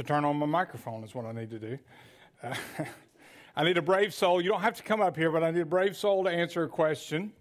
[0.00, 1.78] to turn on my microphone, is what I need to do.
[2.42, 2.54] Uh,
[3.56, 4.40] I need a brave soul.
[4.40, 6.64] You don't have to come up here, but I need a brave soul to answer
[6.64, 7.32] a question.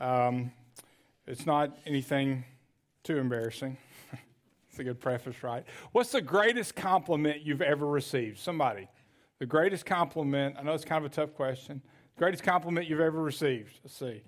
[0.00, 0.50] Um,
[1.26, 2.44] it's not anything
[3.04, 3.76] too embarrassing.
[4.68, 5.64] it's a good preface, right?
[5.92, 8.38] What's the greatest compliment you've ever received?
[8.38, 8.88] Somebody.
[9.38, 11.82] The greatest compliment, I know it's kind of a tough question.
[12.18, 13.78] Greatest compliment you've ever received?
[13.84, 14.22] Let's see.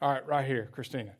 [0.00, 1.12] All right, right here, Christina.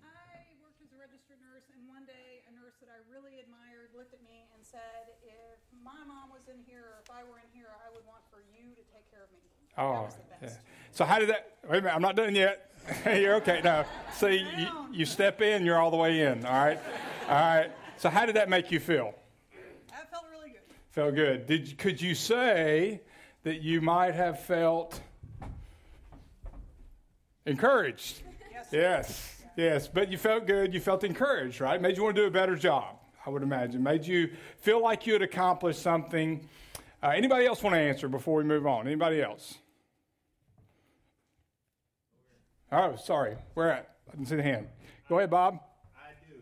[0.00, 3.92] I worked as a registered nurse, and one day a nurse that I really admired
[3.92, 7.40] looked at me and said, If my mom was in here or if I were
[7.40, 9.06] in here, I would want for you to take
[9.78, 10.58] Oh, was the best.
[10.62, 10.70] yeah.
[10.92, 11.52] So how did that?
[11.68, 12.70] Wait a minute, I'm not done yet.
[13.06, 13.60] you're okay.
[13.64, 16.44] No, see, you, you step in, you're all the way in.
[16.46, 16.78] All right,
[17.28, 17.70] all right.
[17.96, 19.14] So how did that make you feel?
[19.90, 20.60] That felt really good.
[20.90, 21.46] Felt good.
[21.46, 23.00] Did could you say
[23.42, 25.00] that you might have felt
[27.44, 28.22] encouraged?
[28.52, 28.66] Yes.
[28.72, 29.88] Yes, yes.
[29.88, 30.72] But you felt good.
[30.72, 31.80] You felt encouraged, right?
[31.80, 32.96] Made you want to do a better job.
[33.24, 33.82] I would imagine.
[33.82, 36.48] Made you feel like you had accomplished something.
[37.02, 38.86] Uh, anybody else want to answer before we move on?
[38.86, 39.58] Anybody else?
[42.72, 43.36] Oh, sorry.
[43.54, 43.90] Where at?
[44.08, 44.68] I didn't see the hand.
[45.08, 45.60] Go ahead, Bob.
[45.96, 46.40] I do.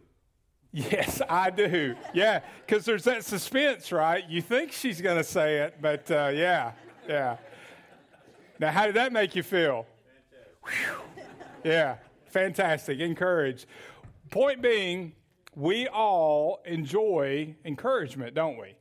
[0.73, 1.95] Yes, I do.
[2.13, 4.29] Yeah, because there's that suspense, right?
[4.29, 6.73] You think she's going to say it, but uh, yeah,
[7.09, 7.37] yeah.
[8.59, 9.87] Now, how did that make you feel?
[10.63, 11.25] Whew.
[11.65, 11.97] Yeah,
[12.31, 13.01] fantastic.
[13.01, 13.67] Encouraged.
[14.31, 15.13] Point being,
[15.55, 18.75] we all enjoy encouragement, don't we?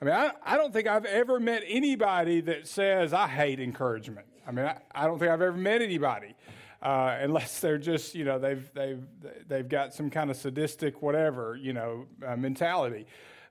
[0.00, 4.26] I mean, I, I don't think I've ever met anybody that says, I hate encouragement.
[4.46, 6.34] I mean, I, I don't think I've ever met anybody.
[6.82, 9.04] Uh, unless they're just, you know, they've, they've,
[9.46, 13.06] they've got some kind of sadistic, whatever, you know, uh, mentality.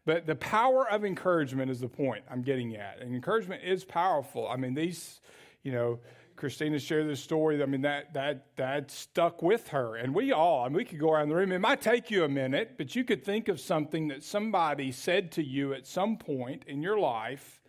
[0.05, 2.99] But the power of encouragement is the point I'm getting at.
[2.99, 4.49] And encouragement is powerful.
[4.49, 5.21] I mean, these,
[5.63, 5.99] you know,
[6.35, 7.63] Christina shared this story.
[7.63, 9.95] I mean, that, that, that stuck with her.
[9.95, 11.53] And we all, I mean, we could go around the room.
[11.53, 15.31] It might take you a minute, but you could think of something that somebody said
[15.33, 17.61] to you at some point in your life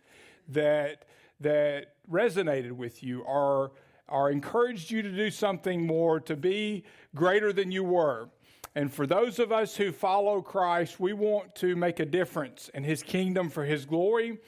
[0.49, 1.05] that,
[1.39, 3.71] that resonated with you or,
[4.07, 6.83] or encouraged you to do something more, to be
[7.15, 8.29] greater than you were.
[8.75, 12.83] And for those of us who follow Christ, we want to make a difference in
[12.83, 14.39] his kingdom for his glory.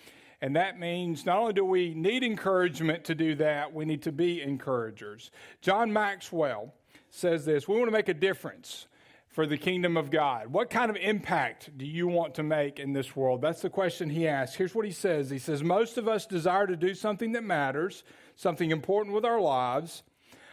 [0.41, 4.11] And that means not only do we need encouragement to do that, we need to
[4.11, 5.31] be encouragers.
[5.61, 6.73] John Maxwell
[7.09, 8.87] says this We want to make a difference
[9.35, 10.47] for the kingdom of God.
[10.47, 13.41] What kind of impact do you want to make in this world?
[13.41, 14.55] That's the question he asks.
[14.55, 18.03] Here's what he says He says, Most of us desire to do something that matters,
[18.35, 20.03] something important with our lives.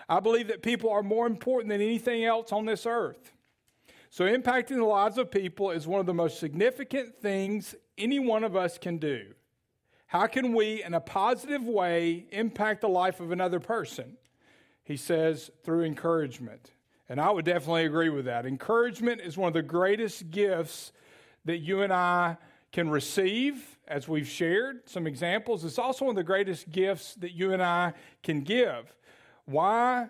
[0.08, 3.32] I believe that people are more important than anything else on this earth.
[4.10, 8.44] So, impacting the lives of people is one of the most significant things any one
[8.44, 9.28] of us can do.
[10.06, 14.18] How can we, in a positive way, impact the life of another person?
[14.84, 16.72] He says, through encouragement.
[17.08, 18.44] And I would definitely agree with that.
[18.44, 20.92] Encouragement is one of the greatest gifts
[21.46, 22.36] that you and I
[22.72, 25.64] can receive, as we've shared some examples.
[25.64, 28.94] It's also one of the greatest gifts that you and I can give.
[29.44, 30.08] Why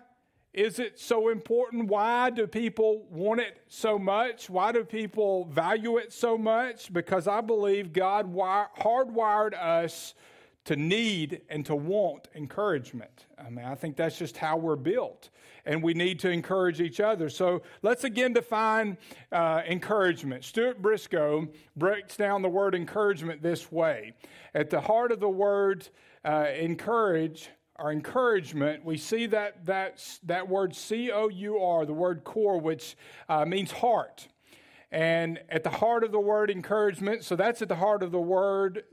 [0.53, 1.87] is it so important?
[1.87, 4.49] Why do people want it so much?
[4.49, 6.93] Why do people value it so much?
[6.93, 10.13] Because I believe God hardwired us
[10.65, 13.25] to need and to want encouragement.
[13.37, 15.29] I mean, I think that's just how we're built,
[15.65, 17.29] and we need to encourage each other.
[17.29, 18.97] So let's again define
[19.31, 20.45] uh, encouragement.
[20.45, 24.13] Stuart Briscoe breaks down the word encouragement this way
[24.53, 25.89] At the heart of the word
[26.23, 31.93] uh, encourage, our encouragement, we see that, that, that word C O U R, the
[31.93, 32.95] word core, which
[33.27, 34.27] uh, means heart.
[34.91, 38.21] And at the heart of the word encouragement, so that's at the heart of the
[38.21, 38.83] word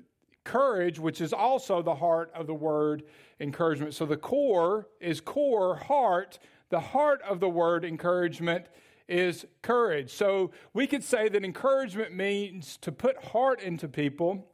[0.44, 3.04] courage, which is also the heart of the word
[3.40, 3.94] encouragement.
[3.94, 6.38] So the core is core, heart.
[6.70, 8.66] The heart of the word encouragement
[9.08, 10.10] is courage.
[10.12, 14.49] So we could say that encouragement means to put heart into people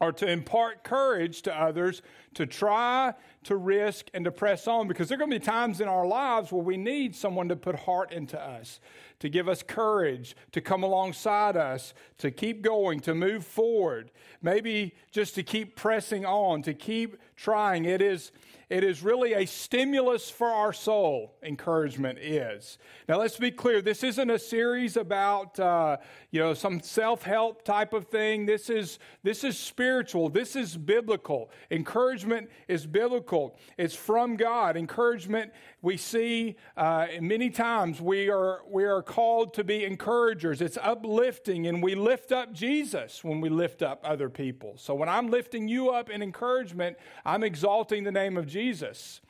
[0.00, 2.02] or to impart courage to others
[2.36, 3.14] to try,
[3.44, 6.06] to risk, and to press on because there are going to be times in our
[6.06, 8.78] lives where we need someone to put heart into us,
[9.20, 14.10] to give us courage, to come alongside us, to keep going, to move forward,
[14.42, 17.86] maybe just to keep pressing on, to keep trying.
[17.86, 18.32] It is.
[18.68, 22.78] It is really a stimulus for our soul, encouragement is.
[23.08, 25.98] Now, let's be clear this isn't a series about, uh,
[26.32, 28.44] you know, some self help type of thing.
[28.44, 31.48] This is, this is spiritual, this is biblical.
[31.70, 34.76] Encouragement is biblical, it's from God.
[34.76, 35.52] Encouragement,
[35.86, 40.60] we see uh, many times we are, we are called to be encouragers.
[40.60, 44.74] It's uplifting, and we lift up Jesus when we lift up other people.
[44.78, 49.20] So, when I'm lifting you up in encouragement, I'm exalting the name of Jesus.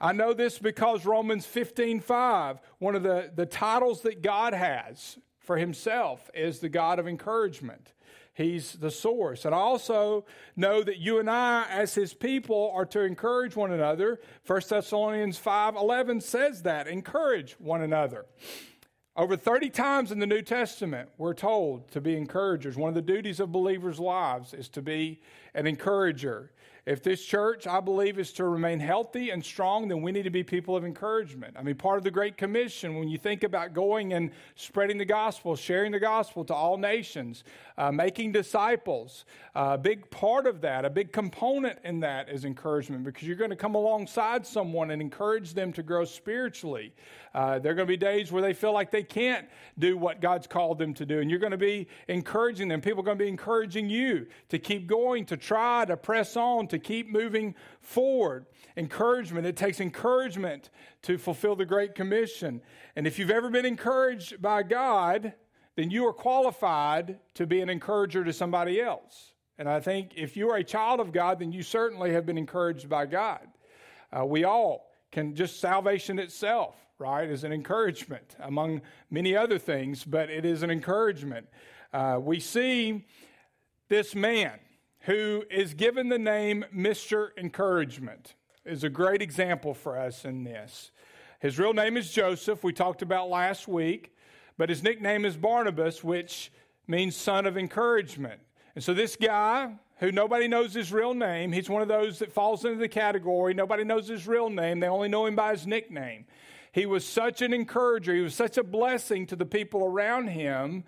[0.00, 5.20] I know this because Romans 15 5, one of the, the titles that God has
[5.38, 7.92] for himself is the God of encouragement.
[8.34, 9.44] He's the source.
[9.44, 10.24] And I also
[10.56, 14.20] know that you and I, as his people, are to encourage one another.
[14.46, 16.88] 1 Thessalonians 5 11 says that.
[16.88, 18.24] Encourage one another.
[19.14, 22.78] Over 30 times in the New Testament, we're told to be encouragers.
[22.78, 25.20] One of the duties of believers' lives is to be
[25.54, 26.52] an encourager.
[26.84, 30.30] If this church, I believe, is to remain healthy and strong, then we need to
[30.30, 31.54] be people of encouragement.
[31.56, 35.04] I mean, part of the Great Commission, when you think about going and spreading the
[35.04, 37.44] gospel, sharing the gospel to all nations,
[37.78, 39.24] uh, making disciples,
[39.54, 43.36] uh, a big part of that, a big component in that is encouragement because you're
[43.36, 46.92] going to come alongside someone and encourage them to grow spiritually.
[47.32, 49.46] Uh, there are going to be days where they feel like they can't
[49.78, 52.80] do what God's called them to do, and you're going to be encouraging them.
[52.80, 56.66] People are going to be encouraging you to keep going, to try, to press on,
[56.72, 58.46] to keep moving forward.
[58.78, 60.70] Encouragement, it takes encouragement
[61.02, 62.62] to fulfill the Great Commission.
[62.96, 65.34] And if you've ever been encouraged by God,
[65.76, 69.34] then you are qualified to be an encourager to somebody else.
[69.58, 72.38] And I think if you are a child of God, then you certainly have been
[72.38, 73.46] encouraged by God.
[74.10, 78.80] Uh, we all can, just salvation itself, right, is an encouragement among
[79.10, 81.46] many other things, but it is an encouragement.
[81.92, 83.04] Uh, we see
[83.90, 84.58] this man
[85.02, 87.30] who is given the name Mr.
[87.36, 88.34] Encouragement
[88.64, 90.92] is a great example for us in this.
[91.40, 94.14] His real name is Joseph, we talked about last week,
[94.56, 96.52] but his nickname is Barnabas, which
[96.86, 98.40] means son of encouragement.
[98.76, 102.32] And so this guy, who nobody knows his real name, he's one of those that
[102.32, 103.54] falls into the category.
[103.54, 106.26] Nobody knows his real name, they only know him by his nickname.
[106.70, 110.84] He was such an encourager, he was such a blessing to the people around him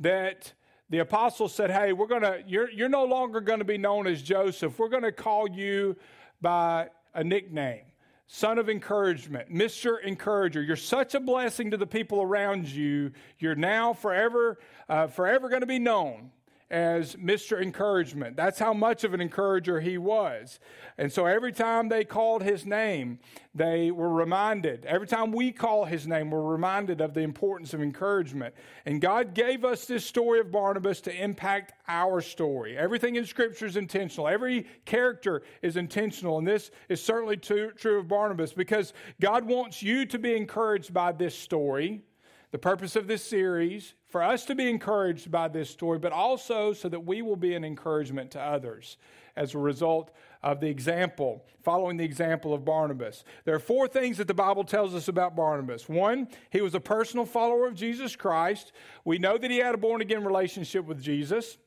[0.00, 0.54] that
[0.90, 4.22] the apostles said, Hey, we're gonna, you're, you're no longer going to be known as
[4.22, 4.78] Joseph.
[4.78, 5.96] We're going to call you
[6.40, 7.82] by a nickname
[8.28, 10.02] son of encouragement, Mr.
[10.04, 10.62] Encourager.
[10.62, 13.10] You're such a blessing to the people around you.
[13.38, 14.58] You're now forever,
[14.88, 16.30] uh, forever going to be known
[16.70, 17.62] as Mr.
[17.62, 18.36] Encouragement.
[18.36, 20.60] That's how much of an encourager he was.
[20.98, 23.20] And so every time they called his name,
[23.54, 24.84] they were reminded.
[24.84, 28.54] Every time we call his name, we're reminded of the importance of encouragement.
[28.84, 32.76] And God gave us this story of Barnabas to impact our story.
[32.76, 36.38] Everything in Scripture is intentional, every character is intentional.
[36.38, 41.12] And this is certainly true, of Barnabas because God wants you to be encouraged by
[41.12, 42.02] this story.
[42.50, 46.72] The purpose of this series, for us to be encouraged by this story, but also
[46.72, 48.96] so that we will be an encouragement to others
[49.36, 50.10] as a result
[50.42, 53.24] of the example, following the example of Barnabas.
[53.44, 55.88] There are four things that the Bible tells us about Barnabas.
[55.88, 58.72] One, he was a personal follower of Jesus Christ.
[59.04, 61.58] We know that he had a born again relationship with Jesus.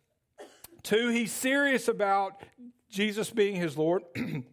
[0.83, 2.42] Two, he's serious about
[2.89, 4.04] Jesus being his Lord.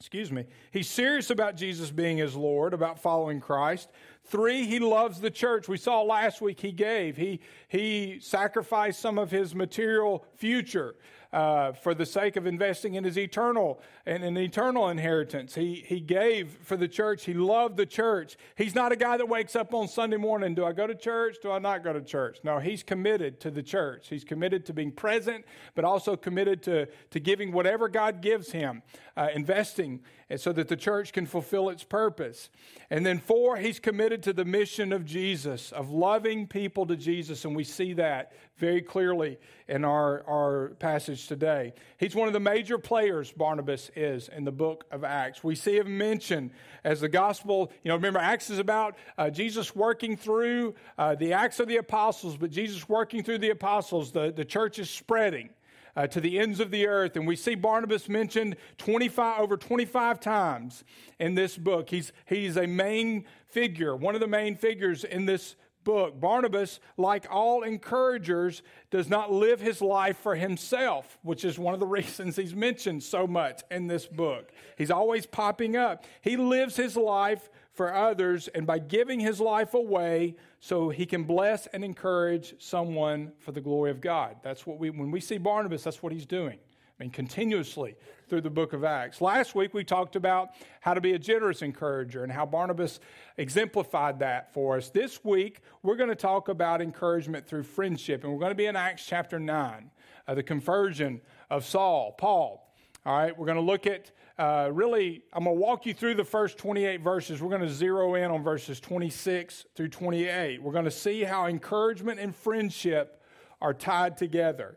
[0.00, 0.46] Excuse me.
[0.70, 3.90] He's serious about Jesus being his Lord, about following Christ.
[4.28, 5.68] Three, he loves the church.
[5.68, 7.16] We saw last week he gave.
[7.16, 10.94] He, he sacrificed some of his material future
[11.32, 15.54] uh, for the sake of investing in his eternal and an eternal inheritance.
[15.54, 17.24] He, he gave for the church.
[17.24, 18.36] He loved the church.
[18.56, 21.36] He's not a guy that wakes up on Sunday morning, do I go to church?
[21.42, 22.38] Do I not go to church?
[22.44, 24.08] No, he's committed to the church.
[24.08, 25.44] He's committed to being present,
[25.74, 28.82] but also committed to, to giving whatever God gives him,
[29.16, 30.00] uh, investing
[30.36, 32.50] so that the church can fulfill its purpose.
[32.90, 37.46] And then four, he's committed to the mission of Jesus, of loving people to Jesus.
[37.46, 39.38] And we see that very clearly
[39.68, 41.72] in our, our passage today.
[41.96, 45.42] He's one of the major players, Barnabas is, in the book of Acts.
[45.42, 46.50] We see him mentioned
[46.84, 47.72] as the gospel.
[47.82, 51.76] You know, remember, Acts is about uh, Jesus working through uh, the Acts of the
[51.76, 55.50] apostles, but Jesus working through the apostles, the, the church is spreading.
[55.98, 57.16] Uh, to the ends of the earth.
[57.16, 60.84] And we see Barnabas mentioned 25, over 25 times
[61.18, 61.90] in this book.
[61.90, 66.20] He's, he's a main figure, one of the main figures in this book.
[66.20, 68.62] Barnabas, like all encouragers,
[68.92, 73.02] does not live his life for himself, which is one of the reasons he's mentioned
[73.02, 74.52] so much in this book.
[74.76, 76.04] He's always popping up.
[76.20, 81.22] He lives his life for others, and by giving his life away so he can
[81.22, 84.34] bless and encourage someone for the glory of God.
[84.42, 86.58] That's what we, when we see Barnabas, that's what he's doing.
[86.58, 87.94] I mean, continuously
[88.28, 89.20] through the book of Acts.
[89.20, 92.98] Last week we talked about how to be a generous encourager and how Barnabas
[93.36, 94.90] exemplified that for us.
[94.90, 98.66] This week we're going to talk about encouragement through friendship, and we're going to be
[98.66, 99.88] in Acts chapter 9,
[100.26, 102.67] uh, the conversion of Saul, Paul.
[103.08, 106.16] All right, we're going to look at uh, really, I'm going to walk you through
[106.16, 107.40] the first 28 verses.
[107.40, 110.62] We're going to zero in on verses 26 through 28.
[110.62, 113.22] We're going to see how encouragement and friendship
[113.62, 114.76] are tied together.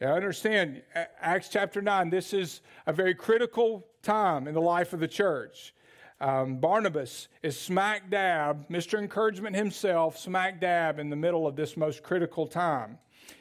[0.00, 0.82] Now, understand,
[1.20, 5.72] Acts chapter 9, this is a very critical time in the life of the church.
[6.20, 8.98] Um, Barnabas is smack dab, Mr.
[8.98, 12.98] Encouragement himself, smack dab in the middle of this most critical time.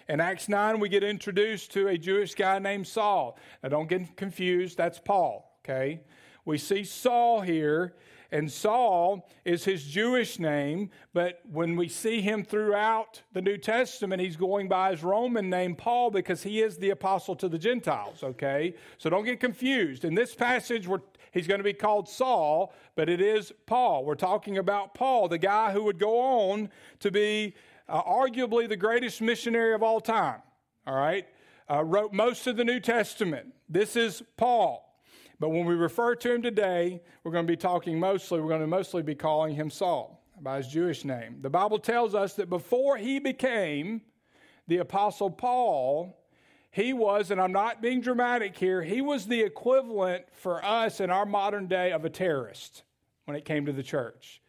[0.10, 3.38] In Acts 9, we get introduced to a Jewish guy named Saul.
[3.64, 6.02] Now, don't get confused, that's Paul, okay?
[6.46, 7.94] We see Saul here,
[8.32, 14.22] and Saul is his Jewish name, but when we see him throughout the New Testament,
[14.22, 18.24] he's going by his Roman name, Paul, because he is the apostle to the Gentiles,
[18.24, 18.76] okay?
[18.98, 20.06] So don't get confused.
[20.06, 20.88] In this passage,
[21.32, 24.06] he's going to be called Saul, but it is Paul.
[24.06, 26.70] We're talking about Paul, the guy who would go on
[27.02, 27.54] to be
[27.92, 30.42] uh, arguably the greatest missionary of all time,
[30.88, 31.28] all right?
[31.70, 33.54] Uh, wrote most of the New Testament.
[33.70, 34.88] This is Paul.
[35.40, 38.62] But when we refer to him today, we're going to be talking mostly, we're going
[38.62, 41.38] to mostly be calling him Saul by his Jewish name.
[41.42, 44.02] The Bible tells us that before he became
[44.68, 46.18] the Apostle Paul,
[46.70, 51.10] he was, and I'm not being dramatic here, he was the equivalent for us in
[51.10, 52.84] our modern day of a terrorist
[53.26, 54.42] when it came to the church.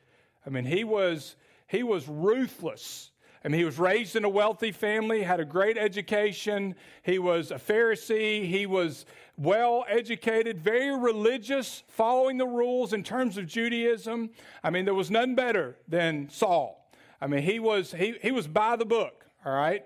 [0.47, 3.12] I mean, he was he was ruthless
[3.45, 6.77] I mean, he was raised in a wealthy family, had a great education.
[7.03, 8.47] He was a Pharisee.
[8.47, 9.05] He was
[9.37, 14.31] well educated, very religious, following the rules in terms of Judaism.
[14.63, 16.89] I mean, there was none better than Saul.
[17.21, 19.85] I mean, he was, he, he was by the book, all right?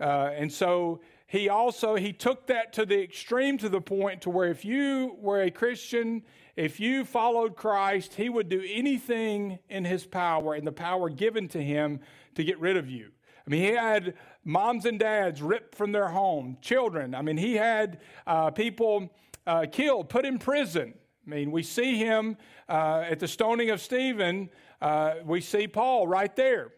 [0.00, 1.00] Uh, and so
[1.32, 5.16] he also he took that to the extreme to the point to where if you
[5.18, 6.22] were a christian
[6.56, 11.48] if you followed christ he would do anything in his power and the power given
[11.48, 12.00] to him
[12.34, 13.10] to get rid of you.
[13.46, 17.14] I mean, he had moms and dads ripped from their home, children.
[17.14, 19.12] I mean, he had uh, people
[19.46, 20.94] uh, killed, put in prison.
[21.26, 22.36] I mean, we see him
[22.68, 24.50] uh, at the stoning of Stephen.
[24.80, 26.72] Uh, we see Paul right there,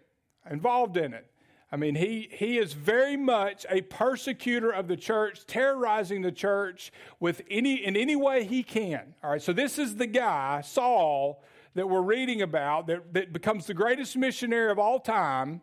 [0.50, 1.26] involved in it.
[1.72, 6.92] I mean, he, he is very much a persecutor of the church, terrorizing the church
[7.18, 9.14] with any in any way he can.
[9.24, 11.42] All right, so this is the guy, Saul,
[11.74, 15.60] that we're reading about that, that becomes the greatest missionary of all time,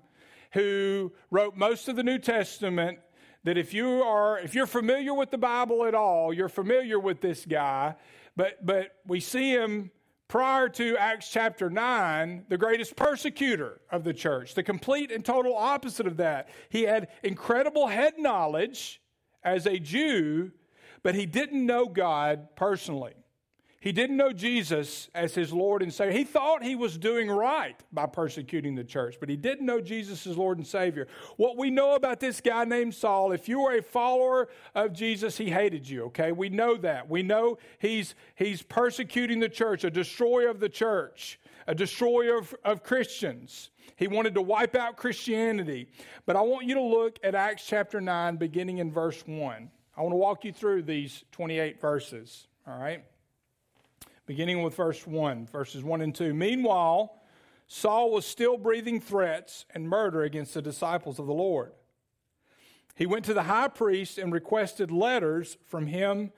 [0.53, 2.99] who wrote most of the New Testament.
[3.43, 7.21] That if you are if you're familiar with the Bible at all, you're familiar with
[7.21, 7.95] this guy.
[8.35, 9.89] But but we see him
[10.27, 15.57] prior to Acts chapter 9, the greatest persecutor of the church, the complete and total
[15.57, 16.47] opposite of that.
[16.69, 19.01] He had incredible head knowledge
[19.43, 20.51] as a Jew,
[21.03, 23.13] but he didn't know God personally.
[23.81, 26.15] He didn't know Jesus as his Lord and Savior.
[26.15, 30.27] He thought he was doing right by persecuting the church, but he didn't know Jesus
[30.27, 31.07] as Lord and Savior.
[31.37, 35.35] What we know about this guy named Saul, if you were a follower of Jesus,
[35.35, 36.31] he hated you, okay?
[36.31, 37.09] We know that.
[37.09, 42.53] We know he's, he's persecuting the church, a destroyer of the church, a destroyer of,
[42.63, 43.71] of Christians.
[43.95, 45.87] He wanted to wipe out Christianity.
[46.27, 49.71] But I want you to look at Acts chapter 9, beginning in verse 1.
[49.97, 53.03] I want to walk you through these 28 verses, all right?
[54.31, 56.33] Beginning with verse 1, verses 1 and 2.
[56.33, 57.21] Meanwhile,
[57.67, 61.73] Saul was still breathing threats and murder against the disciples of the Lord.
[62.95, 66.31] He went to the high priest and requested letters from him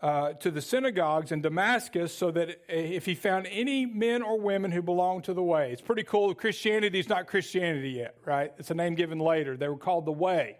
[0.00, 4.70] uh, to the synagogues in Damascus so that if he found any men or women
[4.70, 5.72] who belonged to the way.
[5.72, 6.32] It's pretty cool.
[6.36, 8.52] Christianity is not Christianity yet, right?
[8.58, 9.56] It's a name given later.
[9.56, 10.58] They were called the way.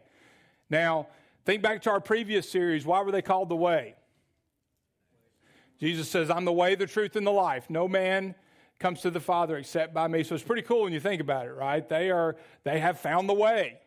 [0.69, 1.07] Now,
[1.45, 2.85] think back to our previous series.
[2.85, 3.95] Why were they called the way?
[5.81, 7.71] Jesus says, I'm the way, the truth, and the life.
[7.71, 8.35] No man
[8.79, 10.23] comes to the Father except by me.
[10.23, 11.87] So it's pretty cool when you think about it, right?
[11.87, 13.79] They are they have found the way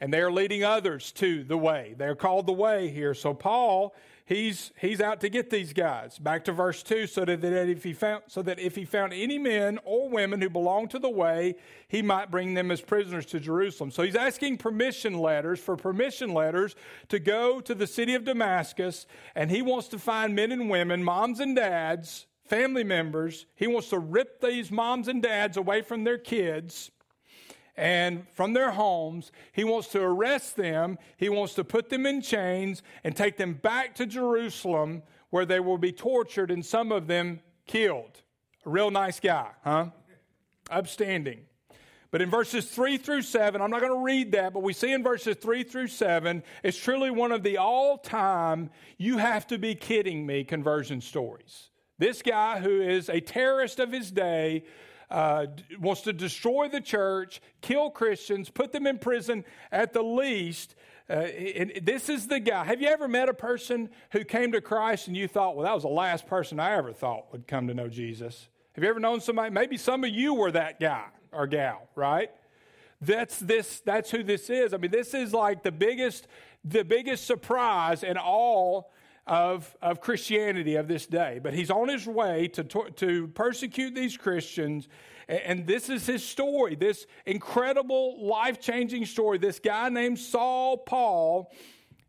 [0.00, 1.94] and they are leading others to the way.
[1.96, 3.14] They're called the way here.
[3.14, 3.94] So Paul
[4.30, 6.16] he's he's out to get these guys.
[6.16, 9.38] Back to verse 2 so that if he found so that if he found any
[9.38, 11.56] men or women who belonged to the way,
[11.88, 13.90] he might bring them as prisoners to Jerusalem.
[13.90, 16.76] So he's asking permission letters for permission letters
[17.08, 21.02] to go to the city of Damascus and he wants to find men and women,
[21.02, 23.46] moms and dads, family members.
[23.56, 26.92] He wants to rip these moms and dads away from their kids
[27.80, 29.32] and from their homes.
[29.52, 30.98] He wants to arrest them.
[31.16, 35.60] He wants to put them in chains and take them back to Jerusalem where they
[35.60, 38.20] will be tortured and some of them killed.
[38.66, 39.86] A real nice guy, huh?
[40.70, 41.40] Upstanding.
[42.10, 44.92] But in verses 3 through 7, I'm not going to read that, but we see
[44.92, 49.58] in verses 3 through 7, it's truly one of the all time, you have to
[49.58, 51.70] be kidding me conversion stories.
[51.98, 54.64] This guy who is a terrorist of his day
[55.10, 55.46] uh,
[55.80, 60.74] wants to destroy the church, kill Christians, put them in prison at the least.
[61.08, 62.64] Uh, and this is the guy.
[62.64, 65.74] Have you ever met a person who came to Christ and you thought, well, that
[65.74, 68.48] was the last person I ever thought would come to know Jesus?
[68.74, 69.50] Have you ever known somebody?
[69.50, 72.30] Maybe some of you were that guy or gal, right?
[73.00, 73.80] That's this.
[73.80, 74.72] That's who this is.
[74.72, 76.28] I mean, this is like the biggest,
[76.64, 78.92] the biggest surprise in all
[79.26, 81.40] of, of Christianity of this day.
[81.42, 84.88] But he's on his way to, to persecute these Christians.
[85.28, 89.38] And this is his story, this incredible, life changing story.
[89.38, 91.52] This guy named Saul Paul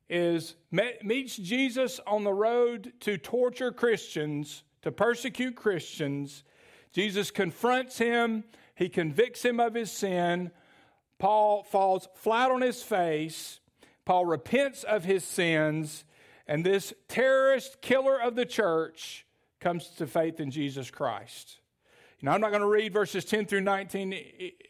[0.09, 6.43] is meets Jesus on the road to torture Christians, to persecute Christians.
[6.91, 8.43] Jesus confronts him,
[8.75, 10.51] he convicts him of his sin.
[11.19, 13.59] Paul falls flat on his face.
[14.03, 16.03] Paul repents of his sins,
[16.47, 19.25] and this terrorist killer of the church
[19.59, 21.59] comes to faith in Jesus Christ.
[22.23, 24.15] Now, I'm not going to read verses 10 through 19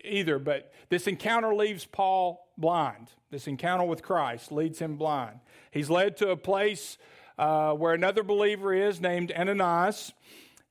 [0.06, 3.10] either, but this encounter leaves Paul blind.
[3.30, 5.40] This encounter with Christ leads him blind.
[5.72, 6.98] He's led to a place
[7.38, 10.14] uh, where another believer is named Ananias.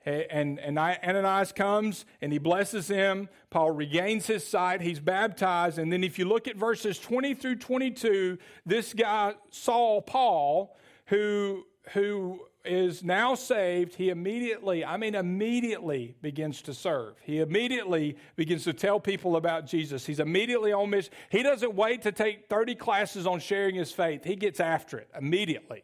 [0.06, 3.28] And, and Ananias comes and he blesses him.
[3.50, 4.80] Paul regains his sight.
[4.80, 5.78] He's baptized.
[5.78, 10.74] And then, if you look at verses 20 through 22, this guy, Saul Paul,
[11.10, 17.16] who, who is now saved, he immediately, I mean, immediately begins to serve.
[17.22, 20.06] He immediately begins to tell people about Jesus.
[20.06, 21.12] He's immediately on mission.
[21.28, 25.08] He doesn't wait to take 30 classes on sharing his faith, he gets after it
[25.18, 25.82] immediately.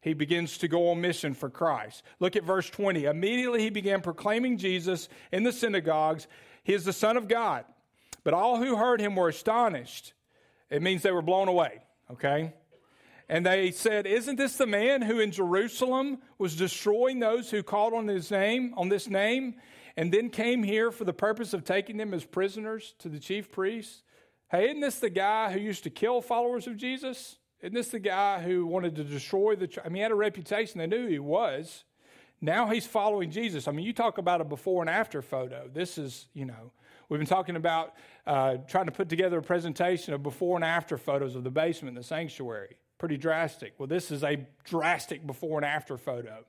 [0.00, 2.02] He begins to go on mission for Christ.
[2.20, 3.04] Look at verse 20.
[3.04, 6.26] Immediately he began proclaiming Jesus in the synagogues.
[6.62, 7.64] He is the Son of God.
[8.22, 10.12] But all who heard him were astonished.
[10.68, 12.52] It means they were blown away, okay?
[13.28, 17.94] And they said, Isn't this the man who in Jerusalem was destroying those who called
[17.94, 19.54] on his name, on this name,
[19.96, 23.50] and then came here for the purpose of taking them as prisoners to the chief
[23.50, 24.02] priests?
[24.50, 27.36] Hey, isn't this the guy who used to kill followers of Jesus?
[27.60, 29.84] Isn't this the guy who wanted to destroy the church?
[29.84, 30.78] I mean, he had a reputation.
[30.78, 31.84] They knew he was.
[32.42, 33.66] Now he's following Jesus.
[33.66, 35.70] I mean, you talk about a before and after photo.
[35.72, 36.72] This is, you know,
[37.08, 37.94] we've been talking about
[38.26, 41.96] uh, trying to put together a presentation of before and after photos of the basement
[41.96, 43.74] the sanctuary pretty drastic.
[43.78, 46.44] Well, this is a drastic before and after photo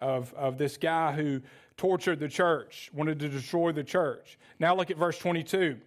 [0.00, 1.42] of, of this guy who
[1.76, 4.38] tortured the church, wanted to destroy the church.
[4.58, 5.78] Now look at verse 22.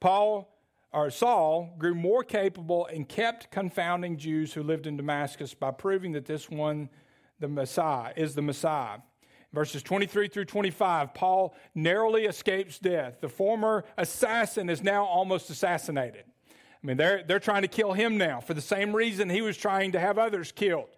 [0.00, 0.48] Paul
[0.92, 6.12] or Saul grew more capable and kept confounding Jews who lived in Damascus by proving
[6.12, 6.90] that this one,
[7.40, 8.98] the Messiah, is the Messiah.
[9.52, 13.20] Verses 23 through 25, Paul narrowly escapes death.
[13.20, 16.24] The former assassin is now almost assassinated.
[16.82, 19.56] I mean, they're, they're trying to kill him now for the same reason he was
[19.56, 20.88] trying to have others killed.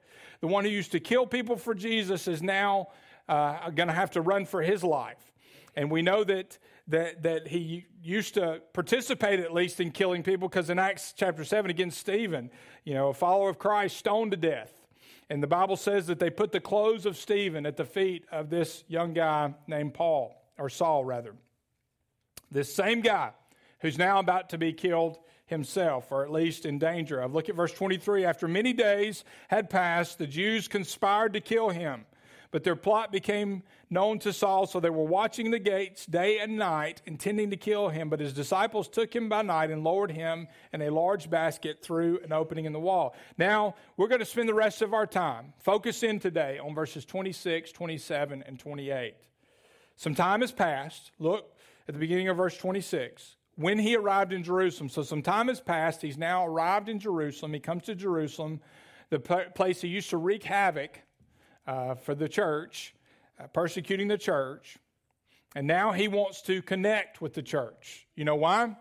[0.40, 2.88] The one who used to kill people for Jesus is now
[3.28, 5.32] uh, going to have to run for his life.
[5.76, 10.48] And we know that, that, that he used to participate at least in killing people
[10.48, 12.50] because in Acts chapter 7 against Stephen,
[12.84, 14.72] you know, a follower of Christ stoned to death.
[15.28, 18.50] And the Bible says that they put the clothes of Stephen at the feet of
[18.50, 21.34] this young guy named Paul, or Saul rather.
[22.50, 23.32] This same guy
[23.80, 27.34] who's now about to be killed himself, or at least in danger of.
[27.34, 28.24] Look at verse 23.
[28.24, 32.06] After many days had passed, the Jews conspired to kill him.
[32.50, 36.56] But their plot became known to Saul, so they were watching the gates day and
[36.56, 38.08] night, intending to kill him.
[38.08, 42.20] But his disciples took him by night and lowered him in a large basket through
[42.22, 43.16] an opening in the wall.
[43.36, 47.04] Now, we're going to spend the rest of our time focus in today on verses
[47.04, 49.16] 26, 27, and 28.
[49.96, 51.10] Some time has passed.
[51.18, 51.52] Look
[51.88, 54.88] at the beginning of verse 26 when he arrived in Jerusalem.
[54.88, 56.02] So some time has passed.
[56.02, 57.52] He's now arrived in Jerusalem.
[57.52, 58.60] He comes to Jerusalem,
[59.10, 61.00] the place he used to wreak havoc
[61.66, 62.94] uh, for the church,
[63.38, 64.78] uh, persecuting the church.
[65.54, 68.06] And now he wants to connect with the church.
[68.16, 68.76] You know why?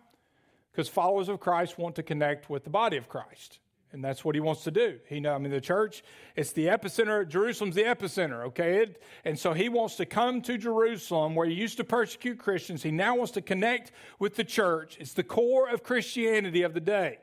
[0.72, 3.60] Because followers of Christ want to connect with the body of Christ.
[3.94, 5.00] And that's what he wants to do.
[5.08, 6.04] He know, I mean, the church,
[6.36, 7.28] it's the epicenter.
[7.28, 8.78] Jerusalem's the epicenter, okay?
[8.80, 12.82] It, and so he wants to come to Jerusalem where he used to persecute Christians.
[12.82, 14.98] He now wants to connect with the church.
[15.00, 17.20] It's the core of Christianity of the day.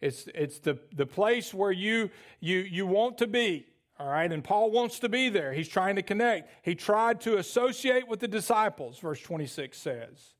[0.00, 2.08] It's, it's the, the place where you,
[2.40, 3.66] you, you want to be,
[4.00, 4.32] all right?
[4.32, 5.52] And Paul wants to be there.
[5.52, 6.50] He's trying to connect.
[6.64, 10.32] He tried to associate with the disciples, verse 26 says.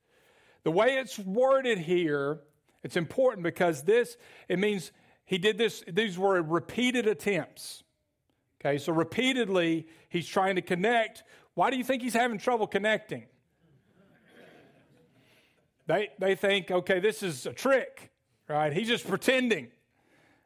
[0.65, 2.41] The way it's worded here,
[2.83, 4.17] it's important because this,
[4.49, 4.93] it means
[5.33, 7.85] he did this, these were repeated attempts.
[8.61, 11.25] Okay, so repeatedly he's trying to connect.
[11.55, 13.25] Why do you think he's having trouble connecting?
[15.87, 18.11] They, they think, okay, this is a trick,
[18.47, 18.75] right?
[18.75, 19.69] He's just pretending.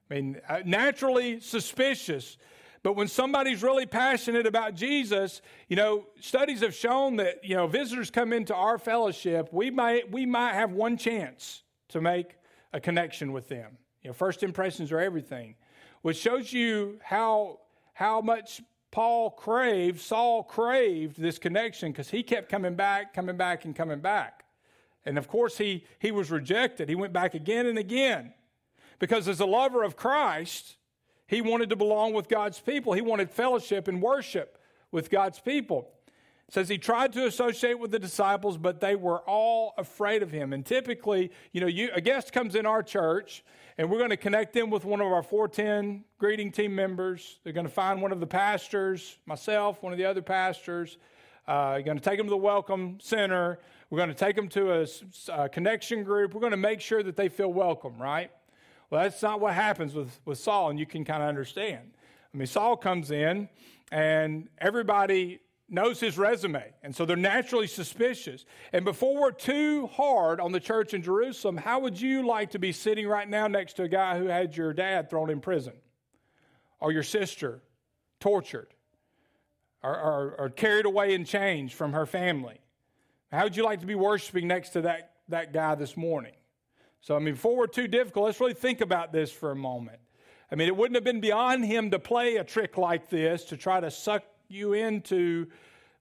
[0.08, 2.36] I mean, uh, naturally suspicious.
[2.84, 7.66] But when somebody's really passionate about Jesus, you know, studies have shown that, you know,
[7.66, 12.36] visitors come into our fellowship, we might, we might have one chance to make
[12.72, 13.78] a connection with them.
[14.06, 15.56] You know, first impressions are everything,
[16.02, 17.58] which shows you how
[17.92, 23.64] how much Paul craved, Saul craved this connection because he kept coming back, coming back,
[23.64, 24.44] and coming back.
[25.04, 26.88] And of course, he, he was rejected.
[26.88, 28.32] He went back again and again
[29.00, 30.76] because, as a lover of Christ,
[31.26, 32.92] he wanted to belong with God's people.
[32.92, 34.56] He wanted fellowship and worship
[34.92, 35.90] with God's people.
[36.48, 40.52] Says he tried to associate with the disciples, but they were all afraid of him.
[40.52, 43.44] And typically, you know, you, a guest comes in our church,
[43.78, 47.40] and we're going to connect them with one of our 410 greeting team members.
[47.42, 50.98] They're going to find one of the pastors, myself, one of the other pastors.
[51.48, 53.58] Uh, you're going to take them to the welcome center.
[53.90, 54.86] We're going to take them to a,
[55.32, 56.32] a connection group.
[56.32, 58.30] We're going to make sure that they feel welcome, right?
[58.90, 61.90] Well, that's not what happens with, with Saul, and you can kind of understand.
[62.32, 63.48] I mean, Saul comes in,
[63.90, 68.44] and everybody knows his resume, and so they're naturally suspicious.
[68.72, 72.58] And before we're too hard on the church in Jerusalem, how would you like to
[72.58, 75.74] be sitting right now next to a guy who had your dad thrown in prison,
[76.78, 77.62] or your sister
[78.20, 78.68] tortured,
[79.82, 82.60] or, or, or carried away in chains from her family?
[83.32, 86.34] How would you like to be worshiping next to that, that guy this morning?
[87.00, 89.98] So, I mean, before we're too difficult, let's really think about this for a moment.
[90.50, 93.56] I mean, it wouldn't have been beyond him to play a trick like this to
[93.56, 95.46] try to suck you into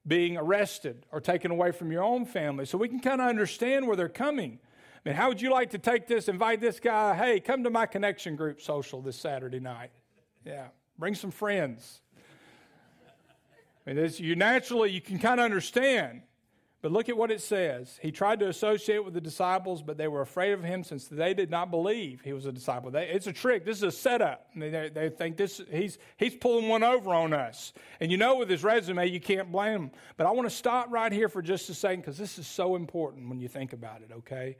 [0.07, 2.65] being arrested or taken away from your own family.
[2.65, 4.59] So we can kind of understand where they're coming.
[5.05, 7.69] I mean, how would you like to take this, invite this guy, hey, come to
[7.69, 9.91] my connection group social this Saturday night?
[10.45, 12.01] Yeah, bring some friends.
[13.85, 16.21] I mean, this, you naturally, you can kind of understand.
[16.85, 17.97] But look at what it says.
[17.99, 21.33] He tried to associate with the disciples, but they were afraid of him since they
[21.33, 22.91] did not believe he was a disciple.
[22.91, 23.65] They, it's a trick.
[23.65, 24.45] This is a setup.
[24.55, 27.73] They, they, think this he's he's pulling one over on us.
[27.99, 29.91] And you know, with his resume, you can't blame him.
[30.15, 32.75] But I want to stop right here for just a second because this is so
[32.75, 34.11] important when you think about it.
[34.17, 34.55] Okay,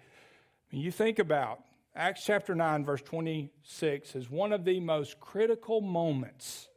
[0.71, 1.59] when you think about
[1.95, 6.69] Acts chapter nine, verse twenty-six, is one of the most critical moments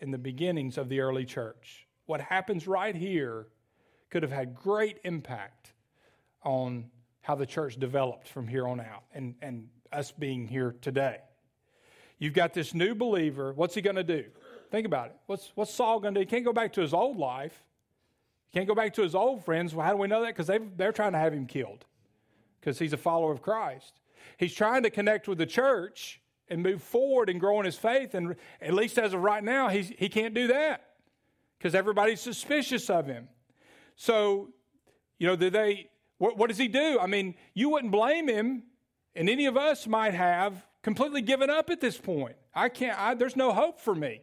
[0.00, 1.86] in the beginnings of the early church.
[2.06, 3.48] What happens right here
[4.10, 5.72] could have had great impact
[6.42, 6.90] on
[7.20, 11.18] how the church developed from here on out and, and us being here today.
[12.18, 13.52] You've got this new believer.
[13.52, 14.24] What's he going to do?
[14.70, 15.16] Think about it.
[15.26, 16.22] What's, what's Saul going to do?
[16.22, 17.62] He can't go back to his old life.
[18.48, 19.74] He can't go back to his old friends.
[19.74, 20.34] Well, how do we know that?
[20.36, 21.84] Because they're trying to have him killed
[22.60, 24.00] because he's a follower of Christ.
[24.36, 28.14] He's trying to connect with the church and move forward and grow in his faith.
[28.14, 30.82] And at least as of right now, he's, he can't do that
[31.58, 33.28] because everybody's suspicious of him.
[33.98, 34.50] So,
[35.18, 36.98] you know, they, what, what does he do?
[37.00, 38.62] I mean, you wouldn't blame him,
[39.16, 42.36] and any of us might have completely given up at this point.
[42.54, 44.22] I can't, I, there's no hope for me.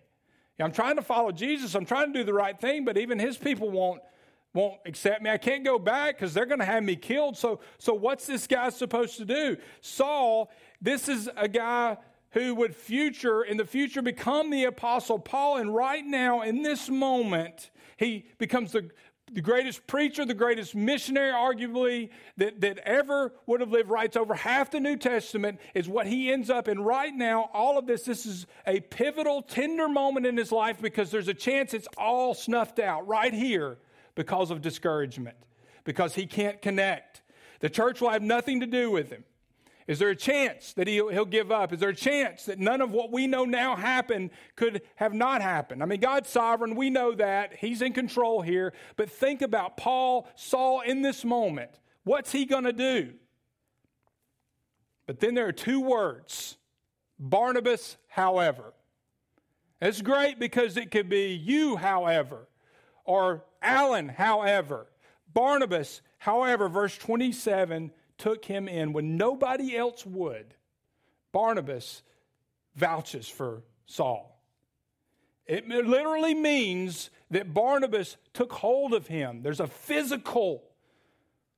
[0.62, 1.76] I'm trying to follow Jesus.
[1.76, 4.02] I'm trying to do the right thing, but even his people won't
[4.54, 5.30] won't accept me.
[5.30, 7.36] I can't go back because they're going to have me killed.
[7.36, 9.58] So, so what's this guy supposed to do?
[9.82, 10.50] Saul,
[10.82, 11.98] this is a guy
[12.30, 16.90] who would future in the future become the apostle Paul, and right now in this
[16.90, 18.90] moment, he becomes the
[19.36, 24.34] the greatest preacher, the greatest missionary, arguably, that, that ever would have lived, writes over
[24.34, 27.50] half the New Testament, is what he ends up in right now.
[27.54, 31.34] All of this, this is a pivotal, tender moment in his life because there's a
[31.34, 33.78] chance it's all snuffed out right here
[34.16, 35.36] because of discouragement,
[35.84, 37.22] because he can't connect.
[37.60, 39.26] The church will have nothing to do with him.
[39.88, 41.72] Is there a chance that he'll, he'll, give up?
[41.72, 45.44] Is there a chance that none of what we know now happened could have not
[45.44, 45.84] happened?
[45.84, 46.76] I mean, God's sovereign.
[46.76, 47.56] We know that.
[47.58, 48.74] He's in control here.
[48.96, 51.70] But think about Paul, Saul in this moment.
[52.04, 53.14] What's he going to do?
[55.06, 56.58] But then there are two words
[57.20, 58.74] Barnabas, however.
[59.82, 62.48] It's great because it could be you, however,
[63.04, 64.88] or Alan, however.
[65.32, 70.54] Barnabas, however, verse 27 took him in when nobody else would.
[71.32, 72.02] Barnabas
[72.76, 74.32] vouches for Saul.
[75.48, 79.42] It literally means that Barnabas took hold of him.
[79.44, 80.64] There's a physical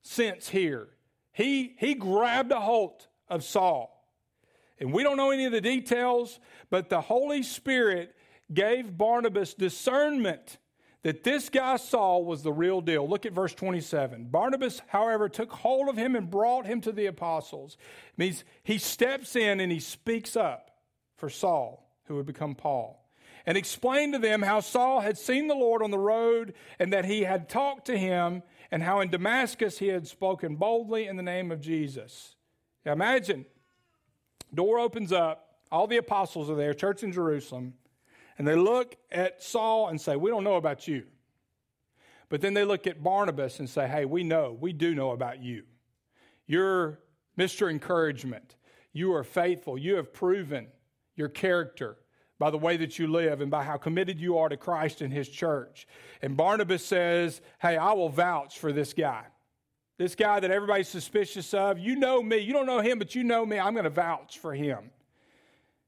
[0.01, 0.89] sense here.
[1.31, 3.93] He, he grabbed a hold of Saul.
[4.79, 6.39] And we don't know any of the details,
[6.69, 8.15] but the Holy Spirit
[8.53, 10.57] gave Barnabas discernment
[11.07, 13.07] that this guy Saul was the real deal.
[13.07, 14.25] Look at verse 27.
[14.25, 17.77] Barnabas, however, took hold of him and brought him to the apostles.
[18.09, 20.69] It means he steps in and he speaks up
[21.15, 23.09] for Saul, who would become Paul,
[23.45, 27.05] and explained to them how Saul had seen the Lord on the road and that
[27.05, 31.23] he had talked to him, and how in Damascus he had spoken boldly in the
[31.23, 32.35] name of Jesus.
[32.85, 33.45] Now imagine,
[34.53, 37.75] door opens up, all the apostles are there, church in Jerusalem.
[38.37, 41.03] And they look at Saul and say, We don't know about you.
[42.29, 45.41] But then they look at Barnabas and say, Hey, we know, we do know about
[45.41, 45.63] you.
[46.45, 46.99] You're
[47.37, 47.69] Mr.
[47.69, 48.55] Encouragement.
[48.93, 49.77] You are faithful.
[49.77, 50.67] You have proven
[51.15, 51.97] your character
[52.39, 55.11] by the way that you live and by how committed you are to Christ and
[55.11, 55.87] his church.
[56.21, 59.25] And Barnabas says, Hey, I will vouch for this guy.
[59.97, 61.79] This guy that everybody's suspicious of.
[61.79, 62.37] You know me.
[62.37, 63.57] You don't know him, but you know me.
[63.57, 64.91] I'm going to vouch for him.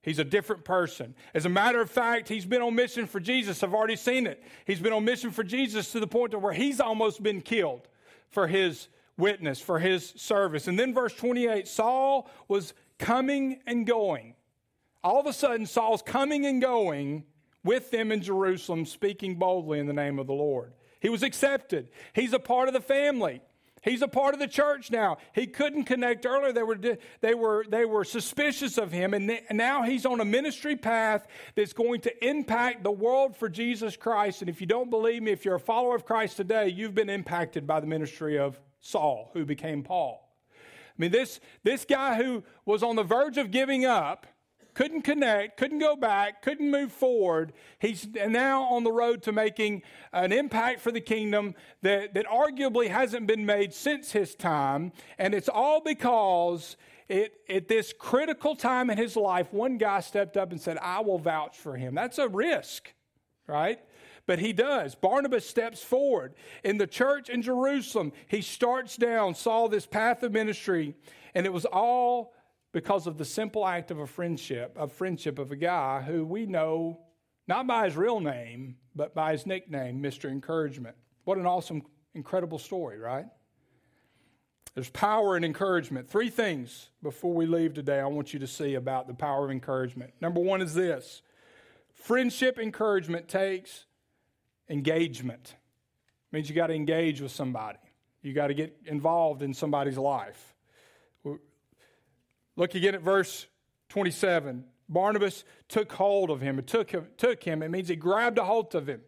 [0.01, 1.13] He's a different person.
[1.33, 3.63] As a matter of fact, he's been on mission for Jesus.
[3.63, 4.41] I've already seen it.
[4.65, 7.87] He's been on mission for Jesus to the point to where he's almost been killed
[8.29, 10.67] for his witness, for his service.
[10.67, 14.35] And then verse 28, Saul was coming and going.
[15.03, 17.25] All of a sudden, Saul's coming and going
[17.63, 20.73] with them in Jerusalem, speaking boldly in the name of the Lord.
[21.01, 21.89] He was accepted.
[22.13, 23.41] He's a part of the family.
[23.81, 25.17] He's a part of the church now.
[25.33, 26.51] He couldn't connect earlier.
[26.51, 26.77] They were,
[27.21, 31.73] they were, they were suspicious of him, and now he's on a ministry path that's
[31.73, 34.41] going to impact the world for Jesus Christ.
[34.41, 37.09] And if you don't believe me, if you're a follower of Christ today, you've been
[37.09, 40.29] impacted by the ministry of Saul, who became Paul.
[40.53, 44.27] I mean, this, this guy who was on the verge of giving up
[44.73, 47.53] couldn't connect, couldn't go back, couldn't move forward.
[47.79, 52.89] He's now on the road to making an impact for the kingdom that, that arguably
[52.89, 54.91] hasn't been made since his time.
[55.17, 56.77] And it's all because
[57.07, 61.01] it, at this critical time in his life, one guy stepped up and said, I
[61.01, 61.95] will vouch for him.
[61.95, 62.93] That's a risk,
[63.47, 63.79] right?
[64.27, 64.93] But he does.
[64.93, 66.35] Barnabas steps forward.
[66.63, 70.93] In the church in Jerusalem, he starts down, saw this path of ministry,
[71.33, 72.33] and it was all
[72.71, 76.45] because of the simple act of a friendship, of friendship of a guy who we
[76.45, 76.99] know
[77.47, 80.29] not by his real name, but by his nickname, Mr.
[80.29, 80.95] Encouragement.
[81.23, 81.81] What an awesome,
[82.13, 83.25] incredible story, right?
[84.75, 86.07] There's power in encouragement.
[86.07, 89.51] Three things before we leave today I want you to see about the power of
[89.51, 90.13] encouragement.
[90.21, 91.23] Number one is this
[91.95, 93.85] friendship encouragement takes
[94.69, 95.55] engagement.
[96.31, 97.79] It means you got to engage with somebody,
[98.21, 100.55] you got to get involved in somebody's life.
[102.59, 103.47] Look again at verse
[103.87, 104.65] 27.
[104.89, 106.59] Barnabas took hold of him.
[106.59, 107.63] It took him, took him.
[107.63, 108.99] It means he grabbed a hold of him.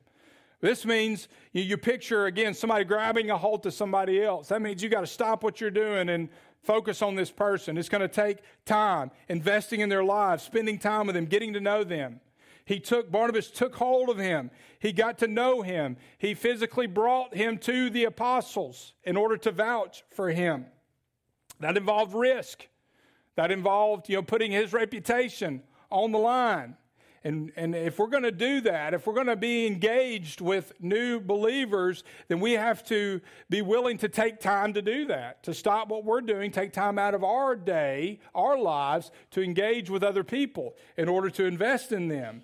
[0.61, 4.47] This means you, you picture again somebody grabbing a hold of somebody else.
[4.47, 6.29] That means you got to stop what you're doing and
[6.63, 7.77] focus on this person.
[7.77, 11.59] It's going to take time, investing in their lives, spending time with them, getting to
[11.59, 12.21] know them.
[12.63, 14.49] He took Barnabas took hold of him.
[14.79, 15.97] He got to know him.
[16.19, 20.67] He physically brought him to the apostles in order to vouch for him.
[21.59, 22.67] That involved risk.
[23.35, 26.75] That involved, you know, putting his reputation on the line.
[27.23, 30.73] And, and if we're going to do that, if we're going to be engaged with
[30.79, 35.53] new believers, then we have to be willing to take time to do that, to
[35.53, 40.03] stop what we're doing, take time out of our day, our lives, to engage with
[40.03, 42.43] other people in order to invest in them.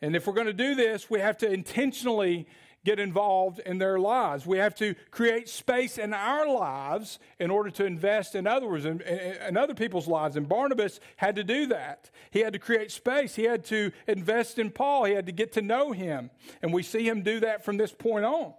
[0.00, 2.46] And if we're going to do this, we have to intentionally
[2.84, 4.46] get involved in their lives.
[4.46, 9.00] We have to create space in our lives in order to invest in others in,
[9.00, 10.36] in, other people's lives.
[10.36, 12.10] And Barnabas had to do that.
[12.30, 13.34] He had to create space.
[13.34, 15.04] He had to invest in Paul.
[15.04, 16.30] He had to get to know him.
[16.62, 18.52] And we see him do that from this point on.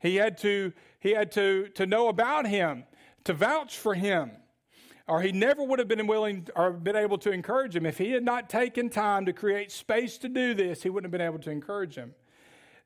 [0.00, 2.84] He had to, he had to, to know about him,
[3.24, 4.30] to vouch for him.
[5.06, 7.86] Or he never would have been willing or been able to encourage him.
[7.86, 11.18] If he had not taken time to create space to do this, he wouldn't have
[11.18, 12.14] been able to encourage him.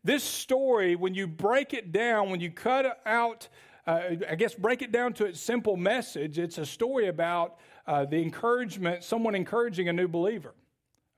[0.04, 3.48] This story, when you break it down, when you cut out,
[3.86, 8.04] uh, I guess, break it down to its simple message, it's a story about uh,
[8.04, 10.54] the encouragement, someone encouraging a new believer.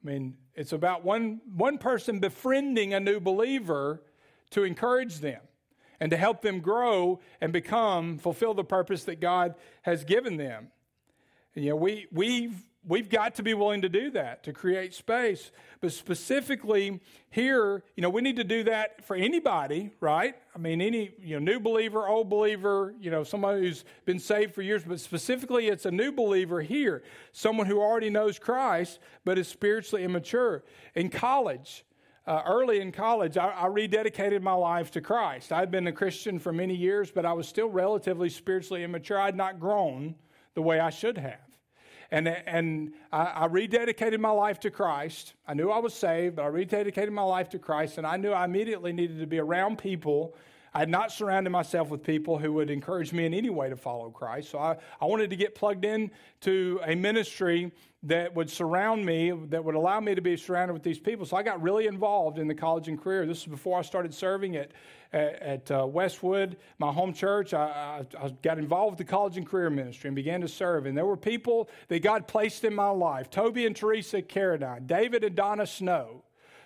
[0.05, 4.03] I mean, it's about one, one person befriending a new believer
[4.51, 5.41] to encourage them
[5.99, 10.69] and to help them grow and become, fulfill the purpose that God has given them.
[11.55, 12.55] You know, we, we've
[12.87, 18.03] we've got to be willing to do that to create space but specifically here you
[18.03, 21.61] know we need to do that for anybody right i mean any you know new
[21.61, 25.91] believer old believer you know somebody who's been saved for years but specifically it's a
[25.91, 30.63] new believer here someone who already knows christ but is spiritually immature
[30.95, 31.85] in college
[32.27, 35.53] uh, early in college, I, I, rededicated my life to Christ.
[35.53, 39.21] I'd been a Christian for many years, but I was still relatively spiritually immature.
[39.21, 40.15] I'd not grown
[40.55, 41.54] the way I should have.
[42.15, 45.35] And, and I, I, rededicated my life to Christ.
[45.49, 48.31] I knew I was saved, but I rededicated my life to Christ, and I knew
[48.31, 50.33] I immediately needed to be around people.
[50.75, 53.77] I had not surrounded myself with people who would encourage me in any way to
[53.77, 54.51] follow Christ.
[54.51, 56.11] So I, I wanted to get plugged in
[56.41, 57.71] to a ministry
[58.03, 61.27] that would surround me, that would allow me to be surrounded with these people.
[61.27, 63.25] So I got really involved in the college and career.
[63.25, 64.73] This is before I started serving at,
[65.13, 67.55] at, at uh, Westwood, my home church.
[67.55, 70.87] I, I, I, got involved with the college and career ministry and began to serve.
[70.87, 75.23] And there were people that God placed in my life Toby and Teresa Carradine, David
[75.23, 76.25] and Donna Snow,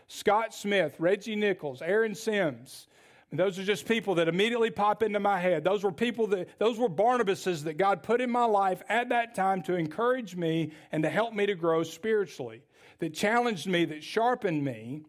[0.08, 2.88] Scott Smith, Reggie Nichols, Aaron Sims.
[3.30, 5.62] And those are just people that immediately pop into my head.
[5.62, 9.34] Those were people that, those were Barnabases that God put in my life at that
[9.34, 12.62] time to encourage me and to help me to grow spiritually,
[13.00, 15.02] that challenged me, that sharpened me.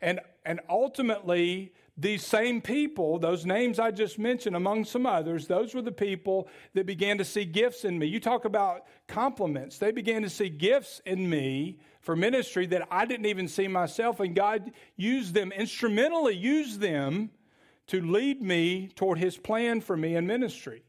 [0.00, 5.74] And, and ultimately, these same people, those names I just mentioned, among some others, those
[5.74, 8.06] were the people that began to see gifts in me.
[8.06, 9.78] You talk about compliments.
[9.78, 14.20] They began to see gifts in me for ministry that I didn't even see myself,
[14.20, 17.30] and God used them, instrumentally used them
[17.88, 20.82] to lead me toward His plan for me in ministry.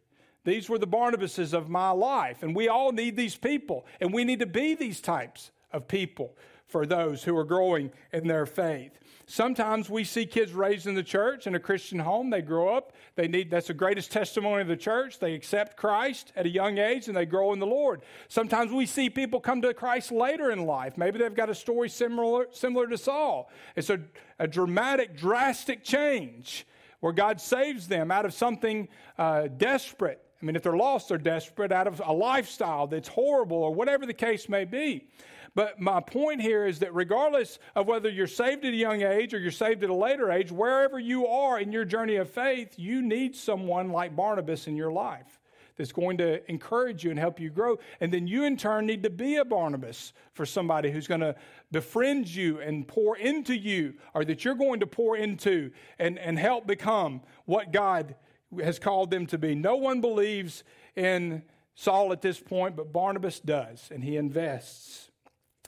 [0.43, 4.23] These were the Barnabases of my life, and we all need these people, and we
[4.23, 8.97] need to be these types of people for those who are growing in their faith.
[9.27, 12.29] Sometimes we see kids raised in the church in a Christian home.
[12.29, 12.93] They grow up.
[13.15, 15.17] They need that's the greatest testimony of the church.
[15.17, 18.03] They accept Christ at a young age and they grow in the Lord.
[18.27, 20.95] Sometimes we see people come to Christ later in life.
[20.95, 23.49] Maybe they've got a story similar similar to Saul.
[23.75, 23.99] It's a,
[24.37, 26.67] a dramatic, drastic change
[27.05, 28.87] where God saves them out of something
[29.19, 30.19] uh, desperate.
[30.41, 34.07] I mean, if they're lost, they're desperate out of a lifestyle that's horrible or whatever
[34.07, 35.07] the case may be.
[35.53, 39.35] But my point here is that regardless of whether you're saved at a young age
[39.35, 42.73] or you're saved at a later age, wherever you are in your journey of faith,
[42.79, 45.39] you need someone like Barnabas in your life
[45.77, 47.77] that's going to encourage you and help you grow.
[47.99, 51.35] And then you, in turn, need to be a Barnabas for somebody who's going to
[51.71, 56.39] befriend you and pour into you, or that you're going to pour into and, and
[56.39, 58.15] help become what God
[58.61, 59.55] has called them to be.
[59.55, 60.63] No one believes
[60.95, 61.43] in
[61.75, 65.11] Saul at this point, but Barnabas does, and he invests.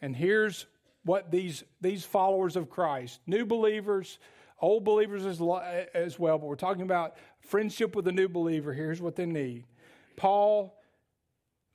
[0.02, 0.68] And here's
[1.04, 4.20] what these, these followers of Christ, new believers,
[4.60, 5.42] old believers as,
[5.94, 8.74] as well, but we're talking about friendship with a new believer.
[8.74, 9.66] Here's what they need.
[10.18, 10.78] Paul,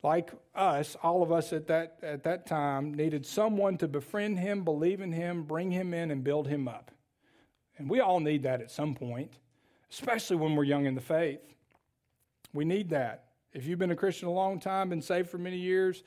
[0.03, 4.63] like us, all of us at that, at that time, needed someone to befriend him,
[4.63, 6.91] believe in him, bring him in, and build him up.
[7.77, 9.33] And we all need that at some point,
[9.91, 11.39] especially when we're young in the faith.
[12.53, 13.29] We need that.
[13.53, 16.03] If you've been a Christian a long time, been saved for many years,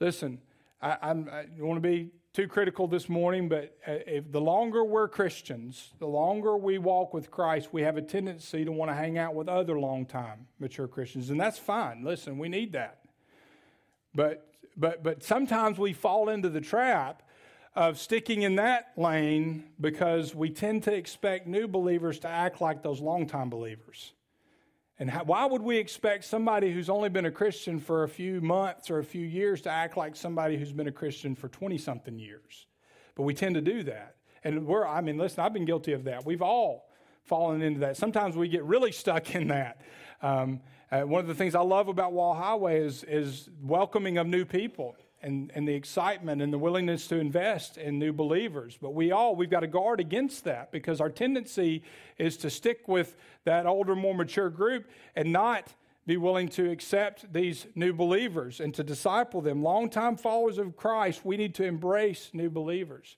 [0.00, 0.38] listen,
[0.82, 4.84] I, I'm, I want to be too critical this morning, but uh, if the longer
[4.84, 8.94] we're Christians, the longer we walk with Christ, we have a tendency to want to
[8.94, 12.04] hang out with other long time mature Christians, and that's fine.
[12.04, 13.00] Listen, we need that.
[14.14, 17.22] But but but sometimes we fall into the trap
[17.74, 22.82] of sticking in that lane because we tend to expect new believers to act like
[22.82, 24.12] those long-time believers.
[24.98, 28.40] And how, why would we expect somebody who's only been a Christian for a few
[28.40, 31.78] months or a few years to act like somebody who's been a Christian for 20
[31.78, 32.66] something years?
[33.14, 34.16] But we tend to do that.
[34.42, 36.26] And we're, I mean, listen, I've been guilty of that.
[36.26, 36.88] We've all
[37.24, 37.96] fallen into that.
[37.96, 39.80] Sometimes we get really stuck in that.
[40.22, 44.26] Um, uh, one of the things I love about Wall Highway is, is welcoming of
[44.26, 48.78] new people and, and the excitement and the willingness to invest in new believers.
[48.80, 51.82] But we all, we've got to guard against that because our tendency
[52.18, 55.72] is to stick with that older, more mature group and not
[56.06, 59.62] be willing to accept these new believers and to disciple them.
[59.62, 63.16] Longtime followers of Christ, we need to embrace new believers.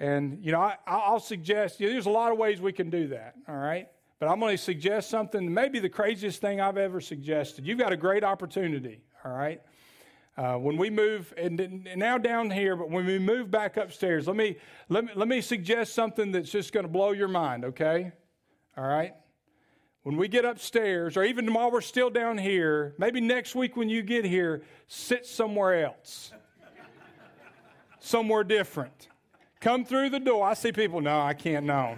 [0.00, 2.90] And, you know, I, I'll suggest, you know, there's a lot of ways we can
[2.90, 3.86] do that, all right?
[4.18, 7.66] But I'm going to suggest something, maybe the craziest thing I've ever suggested.
[7.66, 9.60] You've got a great opportunity, all right?
[10.36, 14.26] Uh, when we move, and, and, now down here, but when we move back upstairs,
[14.26, 14.56] let me,
[14.88, 18.12] let me, let me suggest something that's just going to blow your mind, okay?
[18.78, 19.12] All right?
[20.04, 23.90] When we get upstairs, or even while we're still down here, maybe next week when
[23.90, 26.32] you get here, sit somewhere else,
[28.00, 29.08] somewhere different.
[29.60, 30.46] Come through the door.
[30.48, 31.96] I see people, no, I can't, no.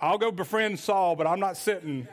[0.00, 2.08] I'll go befriend Saul, but I'm not sitting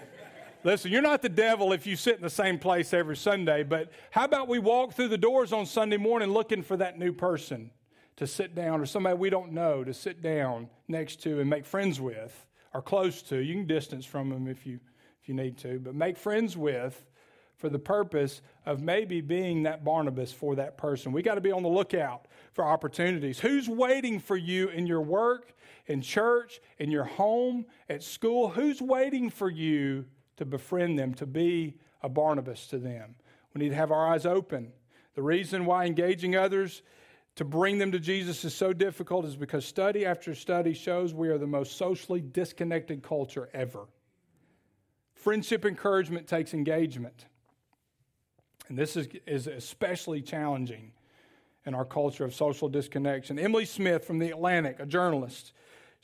[0.66, 3.92] Listen, you're not the devil if you sit in the same place every Sunday, but
[4.10, 7.70] how about we walk through the doors on Sunday morning looking for that new person
[8.16, 11.68] to sit down or somebody we don't know to sit down next to and make
[11.68, 13.38] friends with or close to?
[13.38, 14.80] You can distance from them if you,
[15.22, 17.06] if you need to, but make friends with
[17.58, 21.12] for the purpose of maybe being that Barnabas for that person.
[21.12, 23.40] We got to be on the lookout for opportunities.
[23.40, 25.54] Who's waiting for you in your work,
[25.86, 28.50] in church, in your home, at school?
[28.50, 30.06] Who's waiting for you
[30.38, 33.16] to befriend them, to be a Barnabas to them.
[33.54, 34.72] We need to have our eyes open.
[35.16, 36.82] The reason why engaging others
[37.36, 41.30] to bring them to Jesus is so difficult is because study after study shows we
[41.30, 43.88] are the most socially disconnected culture ever.
[45.14, 47.26] Friendship encouragement takes engagement.
[48.68, 50.92] And this is, is especially challenging
[51.66, 53.38] in our culture of social disconnection.
[53.38, 55.52] Emily Smith from The Atlantic, a journalist,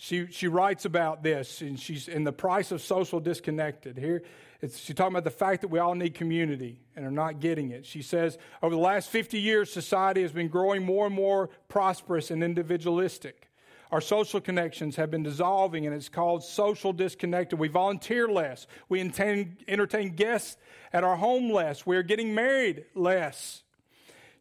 [0.03, 3.99] she, she writes about this, and she's in the price of social disconnected.
[3.99, 4.23] Here,
[4.59, 7.85] she's talking about the fact that we all need community and are not getting it.
[7.85, 12.31] She says, over the last 50 years, society has been growing more and more prosperous
[12.31, 13.51] and individualistic.
[13.91, 17.59] Our social connections have been dissolving, and it's called social disconnected.
[17.59, 18.65] We volunteer less.
[18.89, 20.57] We entertain guests
[20.91, 21.85] at our home less.
[21.85, 23.61] We are getting married less.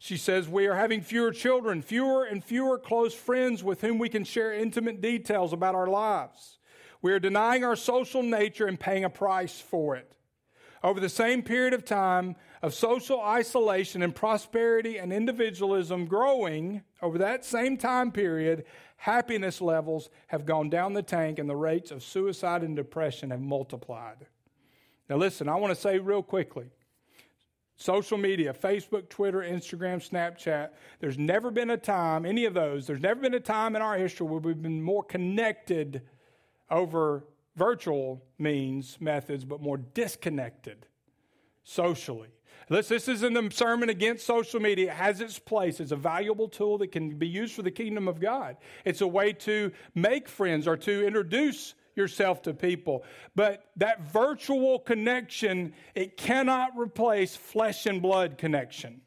[0.02, 4.08] She says, We are having fewer children, fewer and fewer close friends with whom we
[4.08, 6.58] can share intimate details about our lives.
[7.02, 10.16] We are denying our social nature and paying a price for it.
[10.82, 17.18] over the same period of time of social isolation and prosperity and individualism growing, over
[17.18, 18.64] that same time period,
[18.96, 23.42] happiness levels have gone down the tank and the rates of suicide and depression have
[23.42, 24.26] multiplied.
[25.10, 26.70] Now, listen, I want to say real quickly
[27.80, 30.68] social media, Facebook, Twitter, Instagram, Snapchat,
[31.00, 33.96] there's never been a time, any of those, there's never been a time in our
[33.96, 36.02] history where we've been more connected
[36.70, 37.24] over
[37.56, 40.86] virtual means, methods, but more disconnected
[41.64, 42.28] socially.
[42.68, 44.90] Listen, this isn't a sermon against social media.
[44.90, 45.80] It has its place.
[45.80, 48.58] It's a valuable tool that can be used for the kingdom of God.
[48.84, 53.04] It's a way to make friends or to introduce yourself to people.
[53.34, 59.02] But that virtual connection, it cannot replace flesh and blood connection.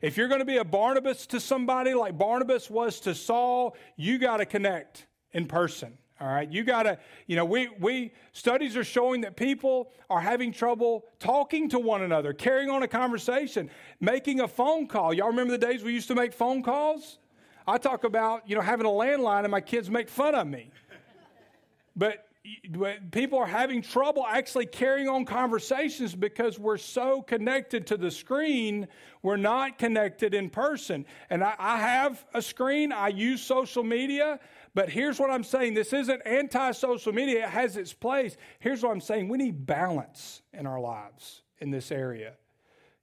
[0.00, 4.18] If you're going to be a Barnabas to somebody like Barnabas was to Saul, you
[4.18, 5.98] got to connect in person.
[6.18, 10.20] All right, you got to, you know, we, we, studies are showing that people are
[10.20, 13.68] having trouble talking to one another, carrying on a conversation,
[14.00, 15.12] making a phone call.
[15.12, 17.18] Y'all remember the days we used to make phone calls?
[17.66, 20.70] I talk about, you know, having a landline and my kids make fun of me.
[21.94, 22.25] But
[23.10, 28.88] people are having trouble actually carrying on conversations because we're so connected to the screen,
[29.22, 31.06] we're not connected in person.
[31.30, 34.40] And I, I have a screen, I use social media,
[34.74, 38.36] but here's what I'm saying this isn't anti social media, it has its place.
[38.58, 42.34] Here's what I'm saying we need balance in our lives in this area.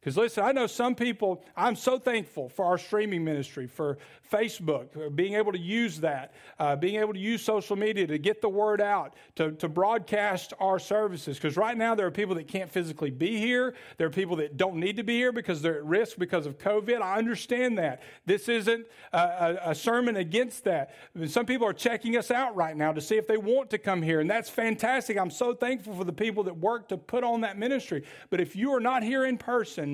[0.04, 3.97] Because listen, I know some people, I'm so thankful for our streaming ministry, for
[4.30, 8.41] Facebook, being able to use that, uh, being able to use social media to get
[8.41, 11.38] the word out, to, to broadcast our services.
[11.38, 13.76] Because right now there are people that can't physically be here.
[13.95, 16.58] There are people that don't need to be here because they're at risk because of
[16.58, 17.01] COVID.
[17.01, 18.01] I understand that.
[18.26, 20.95] This isn't a, a, a sermon against that.
[21.28, 24.01] Some people are checking us out right now to see if they want to come
[24.01, 25.18] here, and that's fantastic.
[25.18, 28.04] I'm so thankful for the people that work to put on that ministry.
[28.30, 29.93] But if you are not here in person,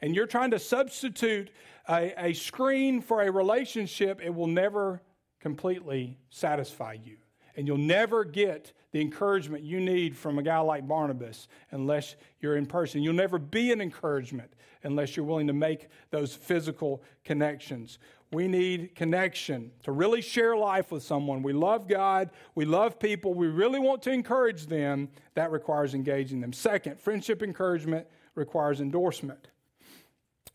[0.00, 1.50] and you're trying to substitute
[1.88, 5.02] a, a screen for a relationship, it will never
[5.40, 7.16] completely satisfy you.
[7.56, 12.56] And you'll never get the encouragement you need from a guy like Barnabas unless you're
[12.56, 13.02] in person.
[13.02, 17.98] You'll never be an encouragement unless you're willing to make those physical connections.
[18.32, 21.42] We need connection to really share life with someone.
[21.42, 25.08] We love God, we love people, we really want to encourage them.
[25.34, 26.52] That requires engaging them.
[26.52, 29.48] Second, friendship encouragement requires endorsement.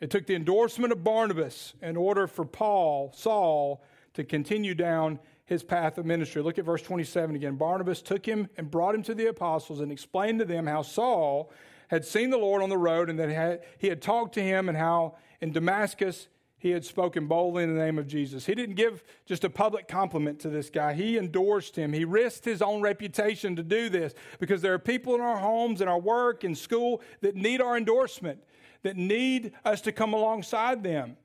[0.02, 5.64] It took the endorsement of Barnabas in order for Paul, Saul, to continue down his
[5.64, 6.42] path of ministry.
[6.42, 7.56] Look at verse 27 again.
[7.56, 11.52] Barnabas took him and brought him to the apostles and explained to them how Saul
[11.88, 14.78] had seen the Lord on the road and that he had talked to him and
[14.78, 16.28] how in Damascus
[16.66, 18.48] he had spoken boldly in the name of Jesus.
[18.48, 20.96] He didn't give just a public compliment to this guy.
[20.96, 21.94] He endorsed him.
[21.94, 25.80] He risked his own reputation to do this because there are people in our homes,
[25.80, 28.40] in our work, in school that need our endorsement
[28.82, 31.18] that need us to come alongside them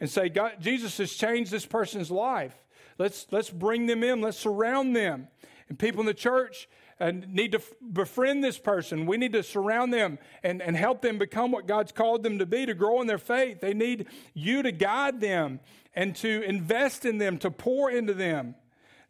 [0.00, 2.56] and say, God, Jesus has changed this person's life.
[2.98, 5.28] Let's, let's bring them in, let's surround them.
[5.68, 6.68] And people in the church
[7.00, 7.60] uh, need to
[7.92, 9.06] befriend this person.
[9.06, 12.46] We need to surround them and, and help them become what God's called them to
[12.46, 13.60] be, to grow in their faith.
[13.60, 15.60] They need you to guide them
[15.94, 18.54] and to invest in them, to pour into them.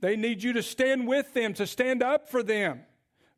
[0.01, 2.81] They need you to stand with them, to stand up for them.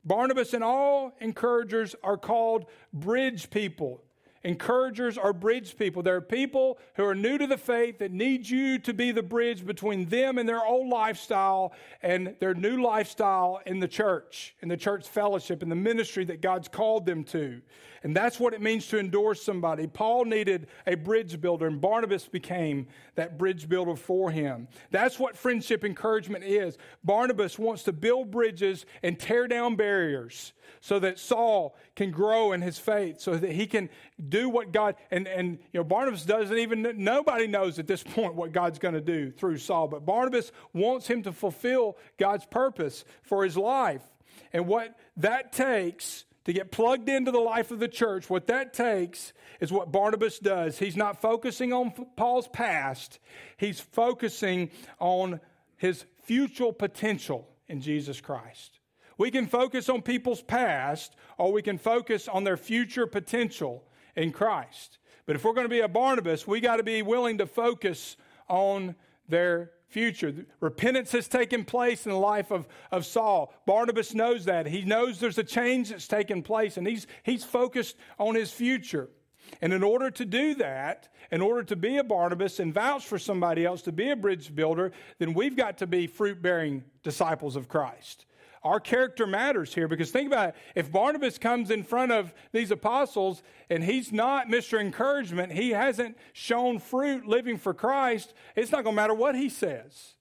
[0.05, 4.03] Barnabas and all encouragers are called bridge people.
[4.43, 6.03] Encouragers are bridge people.
[6.03, 9.23] There are people who are new to the faith that need you to be the
[9.23, 11.73] bridge between them and their old lifestyle
[12.03, 16.41] and their new lifestyle in the church, in the church fellowship, in the ministry that
[16.41, 17.61] God's called them to.
[18.03, 19.87] And that's what it means to endorse somebody.
[19.87, 24.69] Paul needed a bridge builder, and Barnabas became that bridge builder for him.
[24.91, 26.79] That's what friendship encouragement is.
[27.05, 32.63] Barnabas wants to build bridges and tear down barriers so that Saul can grow in
[32.63, 33.91] his faith, so that he can
[34.31, 38.35] do what God and and you know Barnabas doesn't even nobody knows at this point
[38.35, 43.05] what God's going to do through Saul, but Barnabas wants him to fulfill God's purpose
[43.23, 44.03] for his life.
[44.53, 48.73] And what that takes to get plugged into the life of the church, what that
[48.73, 50.79] takes is what Barnabas does.
[50.79, 53.19] He's not focusing on Paul's past,
[53.57, 55.41] he's focusing on
[55.77, 58.81] his future potential in Jesus Christ.
[59.19, 63.85] We can focus on people's past or we can focus on their future potential
[64.17, 64.99] in Christ.
[65.27, 68.17] But if we're going to be a Barnabas, we got to be willing to focus
[68.49, 68.95] on
[69.29, 70.35] their future.
[70.61, 73.53] Repentance has taken place in the life of, of Saul.
[73.67, 74.67] Barnabas knows that.
[74.67, 79.09] He knows there's a change that's taken place, and he's, he's focused on his future.
[79.61, 83.19] And in order to do that, in order to be a Barnabas and vouch for
[83.19, 87.57] somebody else to be a bridge builder, then we've got to be fruit bearing disciples
[87.57, 88.27] of Christ.
[88.63, 90.55] Our character matters here because think about it.
[90.75, 94.79] If Barnabas comes in front of these apostles and he's not Mr.
[94.79, 99.49] Encouragement, he hasn't shown fruit living for Christ, it's not going to matter what he
[99.49, 100.15] says.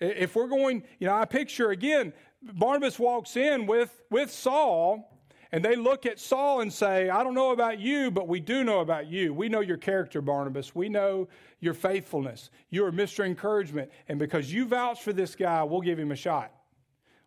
[0.00, 2.12] If we're going, you know, I picture again,
[2.42, 5.06] Barnabas walks in with, with Saul
[5.52, 8.64] and they look at Saul and say, I don't know about you, but we do
[8.64, 9.34] know about you.
[9.34, 10.74] We know your character, Barnabas.
[10.74, 11.28] We know
[11.60, 12.50] your faithfulness.
[12.70, 13.24] You are Mr.
[13.24, 13.90] Encouragement.
[14.08, 16.52] And because you vouch for this guy, we'll give him a shot.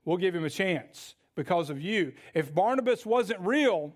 [0.06, 2.14] We'll give him a chance because of you.
[2.34, 3.94] If Barnabas wasn't real,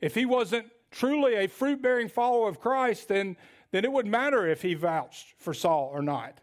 [0.00, 3.36] if he wasn't truly a fruit bearing follower of Christ, then,
[3.70, 6.40] then it wouldn't matter if he vouched for Saul or not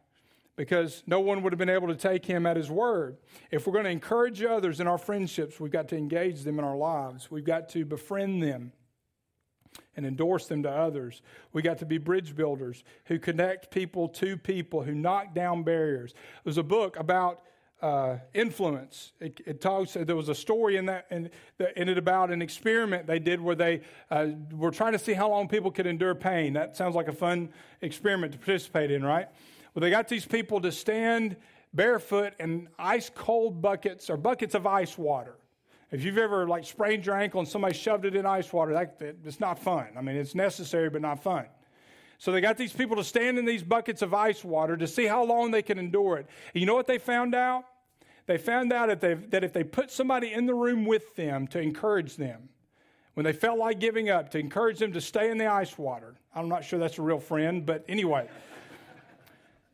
[0.55, 3.17] because no one would have been able to take him at his word.
[3.51, 6.65] If we're going to encourage others in our friendships, we've got to engage them in
[6.65, 7.31] our lives.
[7.31, 8.71] We've got to befriend them
[9.95, 11.21] and endorse them to others.
[11.53, 16.13] We got to be bridge builders who connect people to people, who knock down barriers.
[16.43, 17.41] There's a book about
[17.83, 19.11] uh, influence.
[19.19, 19.97] It, it, talks.
[19.99, 23.55] There was a story in that, in, that it about an experiment they did where
[23.55, 26.53] they uh, were trying to see how long people could endure pain.
[26.53, 27.49] That sounds like a fun
[27.81, 29.27] experiment to participate in, right?
[29.73, 31.35] Well, they got these people to stand
[31.73, 35.35] barefoot in ice cold buckets or buckets of ice water.
[35.91, 39.17] If you've ever like sprained your ankle and somebody shoved it in ice water, that,
[39.25, 39.87] it's not fun.
[39.97, 41.47] I mean, it's necessary, but not fun.
[42.17, 45.05] So they got these people to stand in these buckets of ice water to see
[45.05, 46.27] how long they can endure it.
[46.53, 47.65] And you know what they found out?
[48.25, 51.59] They found out that, that if they put somebody in the room with them to
[51.59, 52.49] encourage them,
[53.13, 56.15] when they felt like giving up, to encourage them to stay in the ice water.
[56.33, 58.27] I'm not sure that's a real friend, but anyway.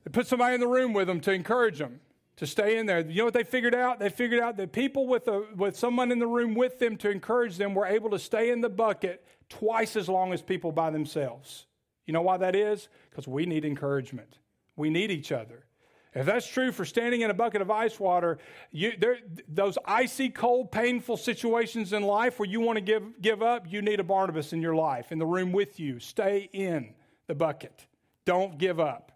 [0.05, 1.99] They put somebody in the room with them to encourage them
[2.39, 3.01] to stay in there.
[3.01, 3.99] You know what they figured out?
[3.99, 7.11] They figured out that people with, a, with someone in the room with them to
[7.11, 10.89] encourage them were able to stay in the bucket twice as long as people by
[10.89, 11.65] themselves.
[12.05, 12.87] You know why that is?
[13.09, 14.37] Because we need encouragement.
[14.77, 15.65] We need each other.
[16.13, 18.39] If that's true for standing in a bucket of ice water,
[18.71, 23.43] you, there, those icy, cold, painful situations in life where you want to give, give
[23.43, 25.99] up, you need a Barnabas in your life, in the room with you.
[25.99, 26.93] Stay in
[27.27, 27.85] the bucket.
[28.25, 29.11] Don't give up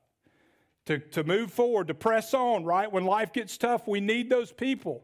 [0.86, 2.92] to, to move forward, to press on, right?
[2.92, 5.04] When life gets tough, we need those people.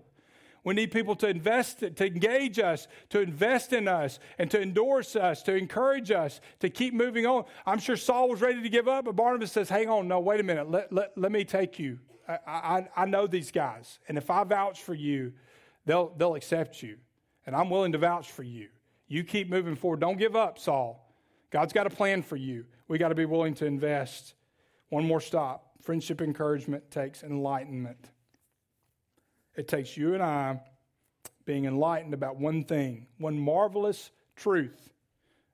[0.64, 5.16] We need people to invest, to engage us, to invest in us, and to endorse
[5.16, 7.46] us, to encourage us, to keep moving on.
[7.66, 10.40] I'm sure Saul was ready to give up, but Barnabas says, Hang on, no, wait
[10.40, 10.70] a minute.
[10.70, 12.00] Let, let, let me take you.
[12.28, 15.34] I, I, I know these guys, and if I vouch for you,
[15.86, 16.98] they'll, they'll accept you.
[17.46, 18.68] And I'm willing to vouch for you.
[19.08, 20.00] You keep moving forward.
[20.02, 21.06] Don't give up, Saul.
[21.50, 22.66] God's got a plan for you.
[22.88, 24.36] We got to be willing to invest.
[24.90, 25.72] One more stop.
[25.82, 28.12] Friendship encouragement takes enlightenment.
[29.60, 30.62] It takes you and I
[31.44, 34.94] being enlightened about one thing, one marvelous truth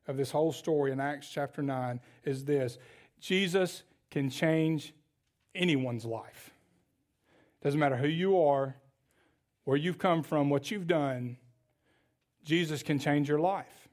[0.07, 2.77] of this whole story in Acts chapter 9 is this
[3.19, 3.81] Jesus
[4.11, 4.93] can change
[5.55, 6.51] anyone's life.
[7.63, 8.75] Doesn't matter who you are,
[9.63, 11.37] where you've come from, what you've done,
[12.43, 13.89] Jesus can change your life.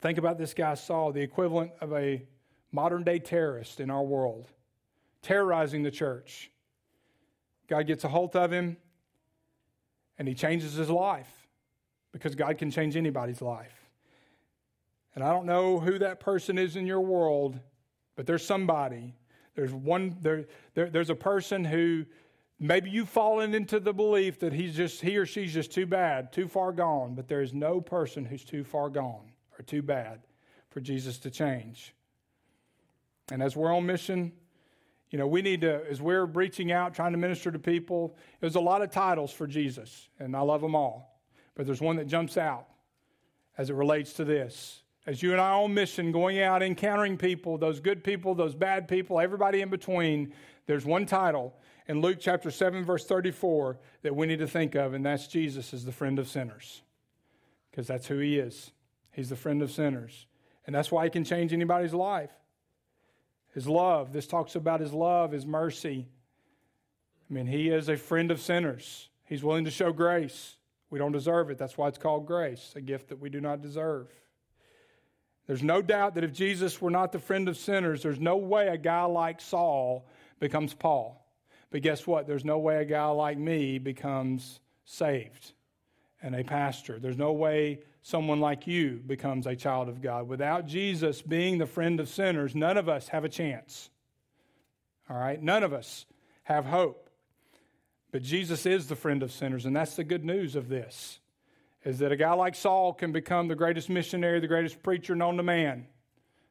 [0.00, 2.26] Think about this guy Saul, the equivalent of a
[2.72, 4.50] modern day terrorist in our world
[5.22, 6.50] terrorizing the church.
[7.68, 8.76] God gets a hold of him
[10.18, 11.48] and he changes his life
[12.12, 13.88] because God can change anybody's life.
[15.14, 17.58] And I don't know who that person is in your world,
[18.16, 19.14] but there's somebody.
[19.54, 22.06] There's one there, there there's a person who
[22.60, 26.32] maybe you've fallen into the belief that he's just he or she's just too bad,
[26.32, 30.20] too far gone, but there is no person who's too far gone or too bad
[30.70, 31.94] for Jesus to change.
[33.30, 34.32] And as we're on mission,
[35.10, 38.56] you know, we need to, as we're reaching out, trying to minister to people, there's
[38.56, 41.20] a lot of titles for Jesus, and I love them all.
[41.54, 42.66] But there's one that jumps out
[43.56, 44.82] as it relates to this.
[45.06, 48.86] As you and I on mission, going out, encountering people, those good people, those bad
[48.86, 50.34] people, everybody in between,
[50.66, 51.54] there's one title
[51.86, 55.72] in Luke chapter 7, verse 34 that we need to think of, and that's Jesus
[55.72, 56.82] as the friend of sinners.
[57.70, 58.72] Because that's who he is.
[59.10, 60.26] He's the friend of sinners.
[60.66, 62.30] And that's why he can change anybody's life.
[63.54, 64.12] His love.
[64.12, 66.06] This talks about his love, his mercy.
[67.28, 69.08] I mean, he is a friend of sinners.
[69.24, 70.56] He's willing to show grace.
[70.90, 71.58] We don't deserve it.
[71.58, 74.08] That's why it's called grace, a gift that we do not deserve.
[75.46, 78.68] There's no doubt that if Jesus were not the friend of sinners, there's no way
[78.68, 80.06] a guy like Saul
[80.40, 81.26] becomes Paul.
[81.70, 82.26] But guess what?
[82.26, 85.52] There's no way a guy like me becomes saved
[86.22, 86.98] and a pastor.
[86.98, 90.28] There's no way someone like you becomes a child of God.
[90.28, 93.90] Without Jesus being the friend of sinners, none of us have a chance.
[95.10, 95.42] All right?
[95.42, 96.06] None of us
[96.44, 97.10] have hope.
[98.10, 101.20] But Jesus is the friend of sinners, and that's the good news of this.
[101.84, 105.36] Is that a guy like Saul can become the greatest missionary, the greatest preacher known
[105.36, 105.86] to man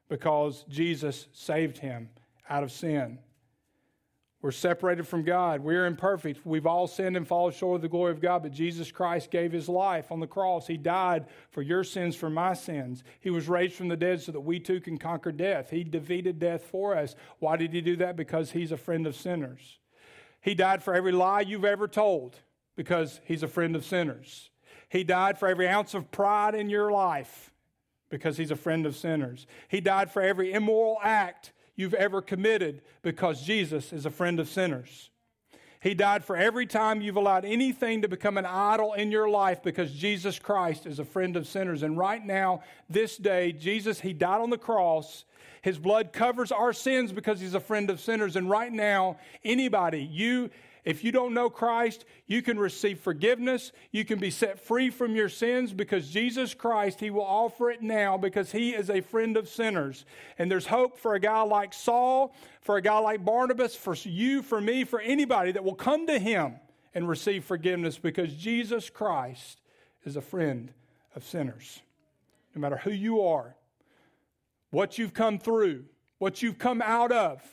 [0.10, 2.10] because Jesus saved him
[2.50, 3.20] out of sin.
[4.42, 5.62] We're separated from God.
[5.62, 6.46] We're imperfect.
[6.46, 9.52] We've all sinned and fallen short of the glory of God, but Jesus Christ gave
[9.52, 10.68] his life on the cross.
[10.68, 13.04] He died for your sins, for my sins.
[13.20, 15.72] He was raised from the dead so that we too can conquer death.
[15.72, 17.16] He defeated death for us.
[17.40, 18.16] Why did he do that?
[18.16, 19.80] Because he's a friend of sinners.
[20.40, 22.36] He died for every lie you've ever told
[22.76, 24.52] because he's a friend of sinners.
[24.88, 27.52] He died for every ounce of pride in your life
[28.10, 29.48] because he's a friend of sinners.
[29.68, 34.50] He died for every immoral act you've ever committed because Jesus is a friend of
[34.50, 35.10] sinners.
[35.80, 39.62] He died for every time you've allowed anything to become an idol in your life
[39.64, 41.84] because Jesus Christ is a friend of sinners.
[41.84, 45.24] And right now, this day, Jesus, He died on the cross.
[45.62, 48.36] His blood covers our sins because He's a friend of sinners.
[48.36, 50.50] And right now, anybody, you
[50.88, 53.74] if you don't know Christ, you can receive forgiveness.
[53.92, 57.82] You can be set free from your sins because Jesus Christ, He will offer it
[57.82, 60.06] now because He is a friend of sinners.
[60.38, 64.42] And there's hope for a guy like Saul, for a guy like Barnabas, for you,
[64.42, 66.54] for me, for anybody that will come to Him
[66.94, 69.60] and receive forgiveness because Jesus Christ
[70.06, 70.72] is a friend
[71.18, 71.82] of sinners.
[72.56, 73.58] No matter who you are,
[74.70, 75.84] what you've come through,
[76.18, 77.44] what you've come out of,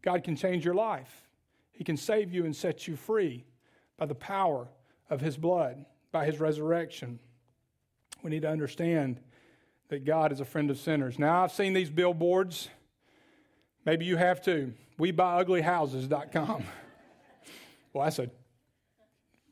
[0.00, 1.25] God can change your life.
[1.76, 3.44] He can save you and set you free
[3.98, 4.68] by the power
[5.10, 7.20] of His blood, by His resurrection.
[8.22, 9.20] We need to understand
[9.88, 11.18] that God is a friend of sinners.
[11.18, 12.68] Now, I've seen these billboards.
[13.84, 14.72] Maybe you have too.
[14.98, 16.64] We buy uglyhouses.com.
[17.92, 18.30] well, that's a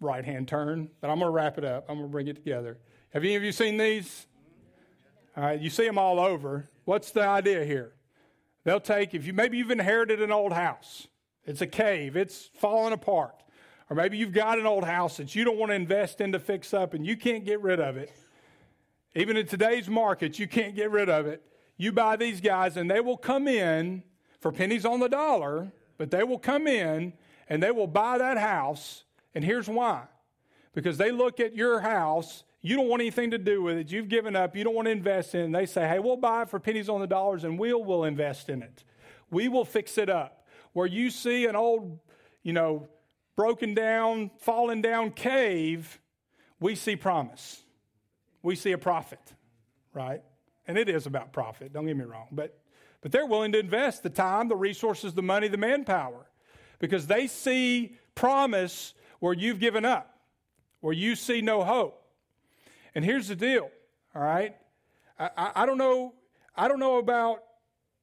[0.00, 1.84] right hand turn, but I'm going to wrap it up.
[1.88, 2.78] I'm going to bring it together.
[3.10, 4.26] Have any of you seen these?
[5.36, 6.68] All right, you see them all over.
[6.84, 7.92] What's the idea here?
[8.64, 11.06] They'll take, if you maybe you've inherited an old house,
[11.46, 13.34] it's a cave, it's falling apart.
[13.90, 16.38] Or maybe you've got an old house that you don't want to invest in to
[16.38, 18.10] fix up and you can't get rid of it.
[19.14, 21.42] Even in today's market, you can't get rid of it.
[21.76, 24.02] You buy these guys and they will come in
[24.40, 27.12] for pennies on the dollar, but they will come in
[27.48, 29.04] and they will buy that house.
[29.34, 30.04] And here's why
[30.74, 34.08] because they look at your house, you don't want anything to do with it, you've
[34.08, 36.42] given up, you don't want to invest in it, and they say, hey, we'll buy
[36.42, 38.82] it for pennies on the dollars and we'll, will invest in it.
[39.30, 40.33] We will fix it up
[40.74, 41.98] where you see an old,
[42.42, 42.86] you know,
[43.36, 45.98] broken down, fallen down cave,
[46.60, 47.62] we see promise.
[48.42, 49.32] We see a profit,
[49.94, 50.22] right?
[50.68, 52.28] And it is about profit, don't get me wrong.
[52.30, 52.58] But,
[53.00, 56.26] but they're willing to invest the time, the resources, the money, the manpower
[56.78, 60.18] because they see promise where you've given up,
[60.80, 61.98] where you see no hope.
[62.94, 63.70] And here's the deal,
[64.14, 64.54] all right?
[65.18, 66.14] I, I, I don't know,
[66.54, 67.42] I don't know about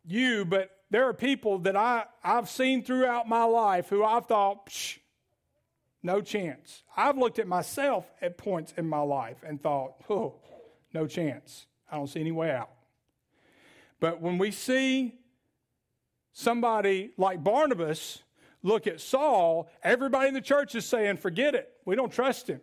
[0.03, 4.67] you, but there are people that I, I've seen throughout my life who I've thought,
[4.67, 4.99] Psh,
[6.03, 6.83] no chance.
[6.95, 10.35] I've looked at myself at points in my life and thought, oh,
[10.93, 11.65] no chance.
[11.89, 12.71] I don't see any way out.
[13.99, 15.15] But when we see
[16.33, 18.19] somebody like Barnabas
[18.63, 21.71] look at Saul, everybody in the church is saying, forget it.
[21.85, 22.61] We don't trust him.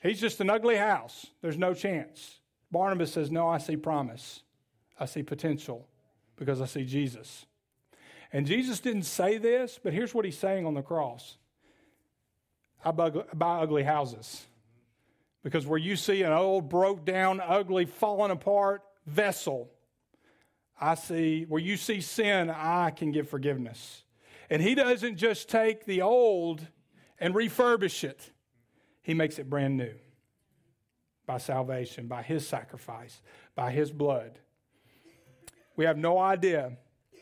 [0.00, 1.26] He's just an ugly house.
[1.42, 2.38] There's no chance.
[2.70, 4.42] Barnabas says, no, I see promise.
[4.98, 5.88] I see potential
[6.36, 7.46] because I see Jesus.
[8.32, 11.36] And Jesus didn't say this, but here's what he's saying on the cross
[12.84, 14.44] I buy, ugly houses.
[15.42, 19.70] Because where you see an old, broke down, ugly, fallen apart vessel,
[20.80, 24.02] I see, where you see sin, I can give forgiveness.
[24.50, 26.66] And he doesn't just take the old
[27.18, 28.30] and refurbish it,
[29.02, 29.94] he makes it brand new
[31.26, 33.22] by salvation, by his sacrifice,
[33.54, 34.38] by his blood.
[35.76, 36.72] We have no idea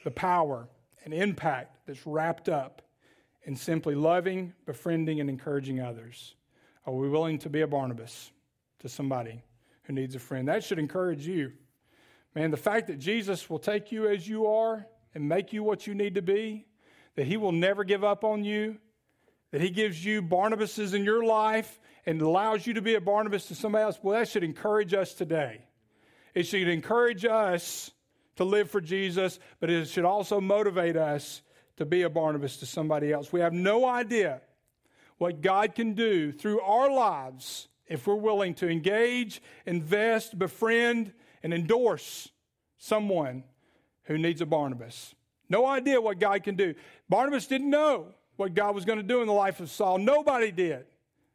[0.05, 0.69] the power
[1.05, 2.83] and impact that's wrapped up
[3.45, 6.35] in simply loving, befriending, and encouraging others.
[6.87, 8.31] Are we willing to be a Barnabas
[8.81, 9.43] to somebody
[9.85, 10.49] who needs a friend?
[10.49, 11.53] That should encourage you.
[12.35, 15.87] Man, the fact that Jesus will take you as you are and make you what
[15.87, 16.67] you need to be,
[17.17, 18.79] that he will never give up on you,
[19.51, 23.47] that he gives you Barnabases in your life and allows you to be a Barnabas
[23.47, 25.67] to somebody else, well, that should encourage us today.
[26.35, 27.91] It should encourage us
[28.37, 31.43] to live for Jesus, but it should also motivate us
[31.77, 33.33] to be a Barnabas to somebody else.
[33.33, 34.41] We have no idea
[35.19, 41.13] what God can do through our lives if we're willing to engage, invest, befriend,
[41.43, 42.29] and endorse
[42.79, 43.45] someone
[44.05, 45.15] who needs a Barnabas.
[45.49, 46.75] No idea what God can do.
[47.09, 48.07] Barnabas didn't know
[48.37, 49.99] what God was going to do in the life of Saul.
[49.99, 50.87] Nobody did.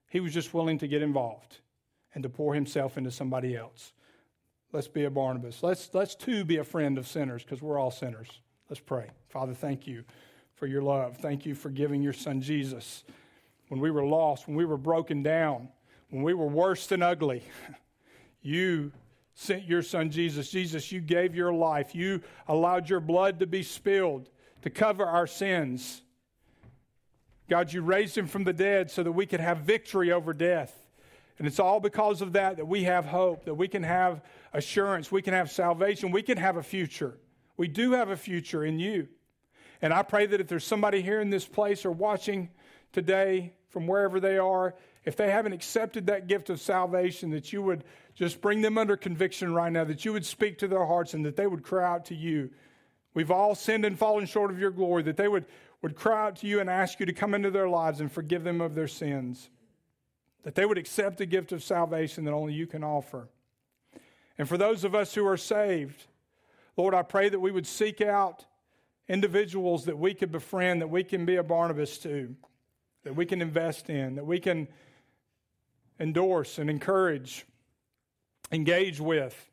[0.09, 1.57] He was just willing to get involved
[2.13, 3.93] and to pour himself into somebody else.
[4.74, 5.63] Let's be a Barnabas.
[5.63, 8.28] Let's, let's too be a friend of sinners because we're all sinners.
[8.70, 9.09] Let's pray.
[9.30, 10.03] Father, thank you
[10.55, 11.18] for your love.
[11.18, 13.03] Thank you for giving your son Jesus.
[13.70, 15.70] When we were lost, when we were broken down,
[16.09, 17.43] when we were worse than ugly,
[18.41, 18.91] you
[19.36, 20.49] sent your son Jesus.
[20.49, 21.95] Jesus, you gave your life.
[21.95, 24.30] You allowed your blood to be spilled
[24.63, 26.01] to cover our sins.
[27.49, 30.86] God, you raised him from the dead so that we could have victory over death.
[31.38, 34.21] And it's all because of that that we have hope, that we can have
[34.53, 37.17] assurance, we can have salvation, we can have a future.
[37.57, 39.07] We do have a future in you.
[39.81, 42.49] And I pray that if there's somebody here in this place or watching
[42.91, 44.75] today from wherever they are,
[45.05, 47.83] if they haven't accepted that gift of salvation, that you would
[48.15, 51.23] just bring them under conviction right now, that you would speak to their hearts and
[51.25, 52.49] that they would cry out to you.
[53.13, 55.45] We've all sinned and fallen short of your glory, that they would,
[55.83, 58.43] would cry out to you and ask you to come into their lives and forgive
[58.43, 59.49] them of their sins
[60.47, 63.27] that they would accept the gift of salvation that only you can offer.
[64.37, 66.05] And for those of us who are saved,
[66.77, 68.45] Lord, I pray that we would seek out
[69.09, 72.33] individuals that we could befriend, that we can be a Barnabas to,
[73.03, 74.69] that we can invest in, that we can
[75.99, 77.45] endorse and encourage,
[78.49, 79.49] engage with,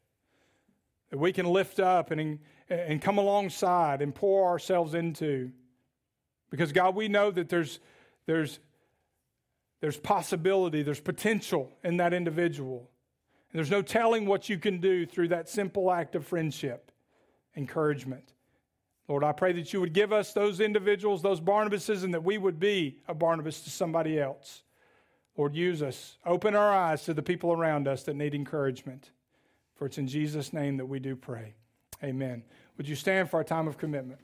[1.11, 2.39] that we can lift up and,
[2.69, 5.51] and come alongside and pour ourselves into.
[6.51, 7.81] Because, God, we know that there's,
[8.27, 8.61] there's
[9.85, 12.89] there's possibility, there's potential in that individual.
[13.53, 16.91] And there's no telling what you can do through that simple act of friendship,
[17.55, 18.33] encouragement.
[19.09, 22.39] Lord, I pray that you would give us those individuals, those Barnabases, and that we
[22.39, 24.63] would be a Barnabas to somebody else.
[25.37, 26.17] Lord, use us.
[26.25, 29.11] Open our eyes to the people around us that need encouragement.
[29.75, 31.57] For it's in Jesus' name that we do pray.
[32.03, 32.43] Amen.
[32.79, 34.21] Would you stand for our time of commitment?